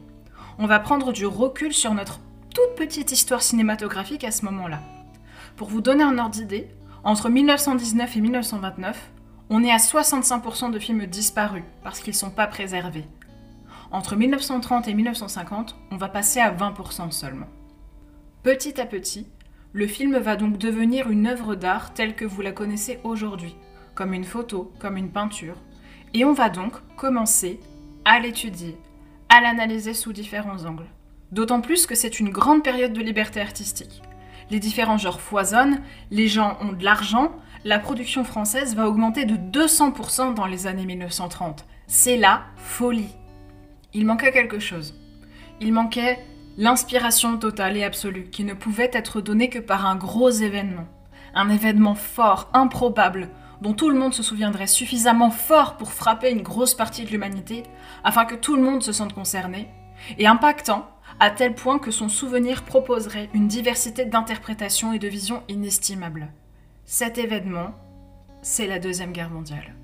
On 0.58 0.66
va 0.66 0.80
prendre 0.80 1.14
du 1.14 1.28
recul 1.28 1.72
sur 1.72 1.94
notre 1.94 2.20
toute 2.56 2.76
petite 2.76 3.12
histoire 3.12 3.44
cinématographique 3.44 4.24
à 4.24 4.32
ce 4.32 4.44
moment-là. 4.46 4.82
Pour 5.56 5.68
vous 5.68 5.82
donner 5.82 6.04
un 6.04 6.18
ordre 6.18 6.32
d'idée, 6.32 6.68
entre 7.04 7.30
1919 7.30 8.18
et 8.18 8.22
1929, 8.22 9.12
on 9.52 9.64
est 9.64 9.72
à 9.72 9.78
65% 9.78 10.72
de 10.72 10.80
films 10.80 11.06
disparus 11.06 11.64
parce 11.84 12.00
qu'ils 12.00 12.14
ne 12.14 12.18
sont 12.18 12.32
pas 12.32 12.48
préservés. 12.48 13.06
Entre 13.92 14.16
1930 14.16 14.88
et 14.88 14.96
1950, 14.96 15.76
on 15.92 15.98
va 15.98 16.10
passer 16.10 16.40
à 16.40 16.52
20% 16.52 17.12
seulement. 17.12 17.50
Petit 18.42 18.82
à 18.82 18.88
petit, 18.88 19.28
le 19.78 19.86
film 19.86 20.18
va 20.18 20.36
donc 20.36 20.58
devenir 20.58 21.12
une 21.12 21.28
œuvre 21.28 21.54
d'art 21.54 21.94
telle 21.94 22.16
que 22.16 22.26
vous 22.26 22.42
la 22.42 22.52
connaissez 22.52 23.00
aujourd'hui, 23.04 23.56
comme 23.94 24.12
une 24.12 24.24
photo, 24.24 24.74
comme 24.80 24.98
une 24.98 25.12
peinture, 25.12 25.58
et 26.16 26.26
on 26.26 26.34
va 26.34 26.50
donc 26.50 26.74
commencer 26.96 27.60
à 28.04 28.20
l'étudier, 28.20 28.76
à 29.30 29.40
l'analyser 29.40 29.94
sous 29.94 30.14
différents 30.14 30.66
angles. 30.66 30.88
D'autant 31.32 31.62
plus 31.62 31.86
que 31.86 31.94
c'est 31.94 32.20
une 32.20 32.32
grande 32.32 32.64
période 32.64 32.92
de 32.92 33.02
liberté 33.02 33.40
artistique. 33.40 34.02
Les 34.50 34.60
différents 34.60 34.98
genres 34.98 35.22
foisonnent, 35.22 35.84
les 36.10 36.28
gens 36.28 36.58
ont 36.60 36.74
de 36.74 36.84
l'argent, 36.84 37.36
la 37.64 37.78
production 37.78 38.24
française 38.24 38.76
va 38.76 38.88
augmenter 38.88 39.26
de 39.26 39.36
200% 39.36 40.34
dans 40.34 40.48
les 40.48 40.66
années 40.66 40.88
1930. 40.88 41.68
C'est 41.86 42.18
la 42.18 42.46
folie 42.56 43.14
il 43.94 44.06
manquait 44.06 44.32
quelque 44.32 44.60
chose. 44.60 44.94
Il 45.60 45.74
manquait 45.74 46.20
l'inspiration 46.58 47.38
totale 47.38 47.78
et 47.78 47.84
absolue 47.84 48.30
qui 48.30 48.44
ne 48.44 48.54
pouvait 48.54 48.90
être 48.92 49.22
donnée 49.22 49.50
que 49.50 49.60
par 49.60 49.86
un 49.86 49.96
gros 49.96 50.30
événement. 50.30 50.88
Un 51.36 51.50
événement 51.50 51.94
fort, 51.94 52.50
improbable, 52.54 53.30
dont 53.62 53.74
tout 53.74 53.90
le 53.90 53.98
monde 53.98 54.14
se 54.14 54.24
souviendrait 54.24 54.68
suffisamment 54.68 55.30
fort 55.30 55.78
pour 55.78 55.92
frapper 55.92 56.32
une 56.32 56.42
grosse 56.42 56.74
partie 56.74 57.06
de 57.06 57.12
l'humanité, 57.12 57.64
afin 58.04 58.26
que 58.26 58.36
tout 58.36 58.56
le 58.56 58.64
monde 58.64 58.82
se 58.82 58.92
sente 58.92 59.14
concerné, 59.14 59.70
et 60.18 60.28
impactant 60.28 60.88
à 61.20 61.32
tel 61.32 61.56
point 61.56 61.80
que 61.80 61.92
son 61.92 62.10
souvenir 62.10 62.64
proposerait 62.64 63.30
une 63.34 63.48
diversité 63.48 64.06
d'interprétations 64.06 64.94
et 64.94 65.00
de 65.00 65.08
visions 65.08 65.44
inestimables. 65.48 66.32
Cet 66.86 67.18
événement, 67.18 67.72
c'est 68.42 68.68
la 68.68 68.80
Deuxième 68.80 69.12
Guerre 69.12 69.30
mondiale. 69.30 69.76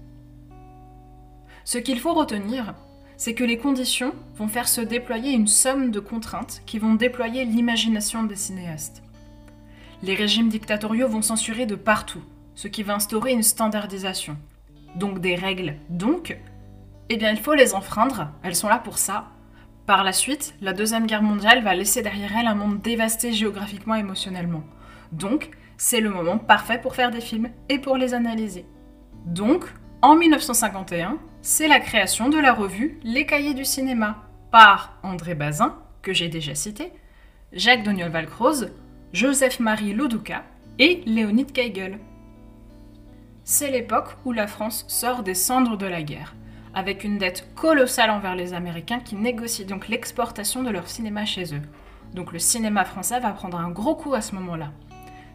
Ce 1.65 1.77
qu'il 1.77 1.99
faut 1.99 2.13
retenir, 2.13 2.75
c'est 3.17 3.33
que 3.33 3.43
les 3.43 3.57
conditions 3.57 4.13
vont 4.35 4.47
faire 4.47 4.67
se 4.67 4.81
déployer 4.81 5.31
une 5.31 5.47
somme 5.47 5.91
de 5.91 5.99
contraintes 5.99 6.61
qui 6.65 6.79
vont 6.79 6.95
déployer 6.95 7.45
l'imagination 7.45 8.23
des 8.23 8.35
cinéastes. 8.35 9.03
Les 10.01 10.15
régimes 10.15 10.49
dictatoriaux 10.49 11.07
vont 11.07 11.21
censurer 11.21 11.65
de 11.65 11.75
partout, 11.75 12.23
ce 12.55 12.67
qui 12.67 12.83
va 12.83 12.95
instaurer 12.95 13.31
une 13.31 13.43
standardisation. 13.43 14.37
Donc 14.95 15.19
des 15.19 15.35
règles. 15.35 15.75
Donc, 15.89 16.37
eh 17.09 17.17
bien 17.17 17.31
il 17.31 17.39
faut 17.39 17.53
les 17.53 17.73
enfreindre, 17.73 18.29
elles 18.43 18.55
sont 18.55 18.69
là 18.69 18.79
pour 18.79 18.97
ça. 18.97 19.27
Par 19.85 20.03
la 20.03 20.13
suite, 20.13 20.55
la 20.61 20.73
Deuxième 20.73 21.07
Guerre 21.07 21.23
mondiale 21.23 21.63
va 21.63 21.75
laisser 21.75 22.01
derrière 22.01 22.31
elle 22.37 22.47
un 22.47 22.55
monde 22.55 22.81
dévasté 22.81 23.33
géographiquement 23.33 23.95
et 23.95 23.99
émotionnellement. 23.99 24.63
Donc, 25.11 25.51
c'est 25.77 25.99
le 25.99 26.09
moment 26.09 26.37
parfait 26.37 26.79
pour 26.79 26.95
faire 26.95 27.11
des 27.11 27.19
films 27.19 27.49
et 27.67 27.79
pour 27.79 27.97
les 27.97 28.13
analyser. 28.13 28.65
Donc, 29.25 29.65
en 30.01 30.15
1951, 30.15 31.17
c'est 31.45 31.67
la 31.67 31.81
création 31.81 32.29
de 32.29 32.39
la 32.39 32.53
revue 32.53 32.97
Les 33.03 33.25
Cahiers 33.25 33.53
du 33.53 33.65
cinéma 33.65 34.23
par 34.49 34.97
André 35.03 35.35
Bazin, 35.35 35.77
que 36.01 36.13
j'ai 36.13 36.29
déjà 36.29 36.55
cité, 36.55 36.93
Jacques 37.51 37.83
Doniol 37.83 38.11
Valcroze, 38.11 38.71
Joseph-Marie 39.11 39.93
Loduca 39.93 40.45
et 40.79 41.03
Léonide 41.05 41.51
Keigel. 41.51 41.99
C'est 43.43 43.71
l'époque 43.71 44.15
où 44.23 44.31
la 44.31 44.47
France 44.47 44.85
sort 44.87 45.21
des 45.21 45.33
cendres 45.33 45.75
de 45.75 45.85
la 45.85 46.01
guerre, 46.01 46.33
avec 46.73 47.03
une 47.03 47.17
dette 47.17 47.53
colossale 47.55 48.09
envers 48.09 48.35
les 48.35 48.53
Américains 48.53 49.01
qui 49.01 49.17
négocient 49.17 49.67
donc 49.67 49.89
l'exportation 49.89 50.63
de 50.63 50.69
leur 50.69 50.87
cinéma 50.87 51.25
chez 51.25 51.53
eux. 51.53 51.61
Donc 52.13 52.31
le 52.31 52.39
cinéma 52.39 52.85
français 52.85 53.19
va 53.19 53.31
prendre 53.31 53.59
un 53.59 53.69
gros 53.69 53.95
coup 53.95 54.13
à 54.13 54.21
ce 54.21 54.33
moment-là. 54.35 54.71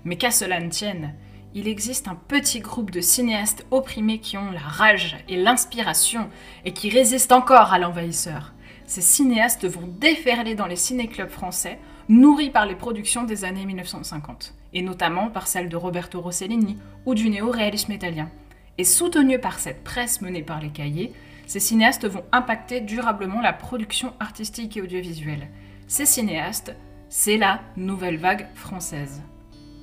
Mais 0.05 0.16
qu'à 0.16 0.31
cela 0.31 0.59
ne 0.59 0.71
tienne, 0.71 1.12
il 1.55 1.67
existe 1.67 2.09
un 2.09 2.15
petit 2.15 2.61
groupe 2.61 2.91
de 2.91 3.01
cinéastes 3.01 3.67
opprimés 3.71 4.19
qui 4.19 4.37
ont 4.37 4.51
la 4.51 4.61
rage 4.61 5.17
et 5.29 5.37
l'inspiration 5.37 6.29
et 6.65 6.73
qui 6.73 6.91
résistent 6.91 7.33
encore 7.33 7.73
à 7.73 7.79
l'envahisseur. 7.79 8.53
Ces 8.87 9.01
cinéastes 9.01 9.67
vont 9.67 9.87
déferler 9.87 10.55
dans 10.55 10.67
les 10.67 10.77
ciné-clubs 10.77 11.31
français, 11.31 11.79
nourris 12.09 12.51
par 12.51 12.67
les 12.67 12.75
productions 12.75 13.25
des 13.25 13.45
années 13.45 13.67
1950, 13.67 14.55
et 14.73 14.83
notamment 14.83 15.29
par 15.29 15.47
celles 15.47 15.69
de 15.69 15.77
Roberto 15.77 16.21
Rossellini 16.21 16.79
ou 17.07 17.15
du 17.15 17.29
néo-réalisme 17.29 17.93
italien. 17.93 18.31
Et 18.79 18.85
soutenus 18.85 19.41
par 19.41 19.59
cette 19.59 19.85
presse 19.85 20.21
menée 20.21 20.43
par 20.43 20.61
les 20.61 20.71
cahiers, 20.71 21.13
ces 21.47 21.61
cinéastes 21.61 22.07
vont 22.07 22.25
impacter 22.31 22.81
durablement 22.81 23.41
la 23.41 23.53
production 23.53 24.13
artistique 24.21 24.77
et 24.77 24.83
audiovisuelle. 24.83 25.49
Ces 25.87 26.07
cinéastes, 26.07 26.75
c'est 27.09 27.39
la 27.39 27.61
nouvelle 27.77 28.19
vague 28.19 28.47
française. 28.55 29.23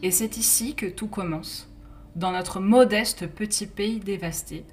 Et 0.05 0.11
c'est 0.11 0.37
ici 0.37 0.75
que 0.75 0.85
tout 0.85 1.07
commence, 1.07 1.67
dans 2.15 2.31
notre 2.31 2.59
modeste 2.59 3.25
petit 3.25 3.65
pays 3.65 3.99
dévasté, 3.99 4.63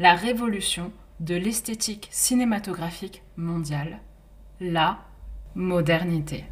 la 0.00 0.16
révolution 0.16 0.90
de 1.20 1.36
l'esthétique 1.36 2.08
cinématographique 2.10 3.22
mondiale, 3.36 4.00
la 4.58 4.98
modernité. 5.54 6.44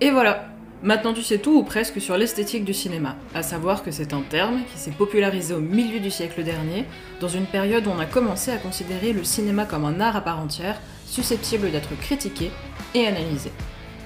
Et 0.00 0.12
voilà, 0.12 0.48
Maintenant 0.82 1.14
tu 1.14 1.22
sais 1.22 1.38
tout 1.38 1.56
ou 1.56 1.62
presque 1.64 2.00
sur 2.02 2.18
l'esthétique 2.18 2.64
du 2.66 2.74
cinéma, 2.74 3.16
à 3.34 3.42
savoir 3.42 3.82
que 3.82 3.90
c'est 3.90 4.12
un 4.12 4.20
terme 4.20 4.60
qui 4.70 4.78
s'est 4.78 4.90
popularisé 4.90 5.54
au 5.54 5.60
milieu 5.60 6.00
du 6.00 6.10
siècle 6.10 6.44
dernier, 6.44 6.84
dans 7.18 7.28
une 7.28 7.46
période 7.46 7.86
où 7.86 7.90
on 7.90 7.98
a 7.98 8.04
commencé 8.04 8.50
à 8.50 8.58
considérer 8.58 9.14
le 9.14 9.24
cinéma 9.24 9.64
comme 9.64 9.86
un 9.86 10.00
art 10.00 10.16
à 10.16 10.20
part 10.20 10.38
entière, 10.38 10.78
susceptible 11.06 11.70
d'être 11.70 11.98
critiqué 12.00 12.50
et 12.94 13.06
analysé. 13.06 13.52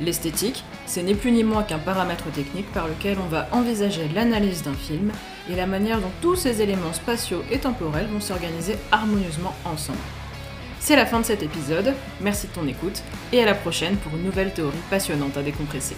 L'esthétique, 0.00 0.64
c'est 0.86 1.02
ni 1.02 1.14
plus 1.14 1.30
ni 1.30 1.44
moins 1.44 1.62
qu'un 1.62 1.78
paramètre 1.78 2.30
technique 2.32 2.70
par 2.72 2.88
lequel 2.88 3.18
on 3.22 3.28
va 3.28 3.48
envisager 3.52 4.08
l'analyse 4.14 4.62
d'un 4.62 4.74
film 4.74 5.12
et 5.50 5.56
la 5.56 5.66
manière 5.66 6.00
dont 6.00 6.10
tous 6.22 6.36
ces 6.36 6.62
éléments 6.62 6.92
spatiaux 6.92 7.42
et 7.50 7.58
temporels 7.58 8.06
vont 8.06 8.20
s'organiser 8.20 8.76
harmonieusement 8.90 9.54
ensemble. 9.64 9.98
C'est 10.78 10.96
la 10.96 11.04
fin 11.04 11.20
de 11.20 11.26
cet 11.26 11.42
épisode, 11.42 11.92
merci 12.22 12.46
de 12.46 12.52
ton 12.52 12.66
écoute, 12.66 13.02
et 13.32 13.42
à 13.42 13.46
la 13.46 13.54
prochaine 13.54 13.96
pour 13.96 14.16
une 14.16 14.24
nouvelle 14.24 14.54
théorie 14.54 14.76
passionnante 14.88 15.36
à 15.36 15.42
décompresser. 15.42 15.96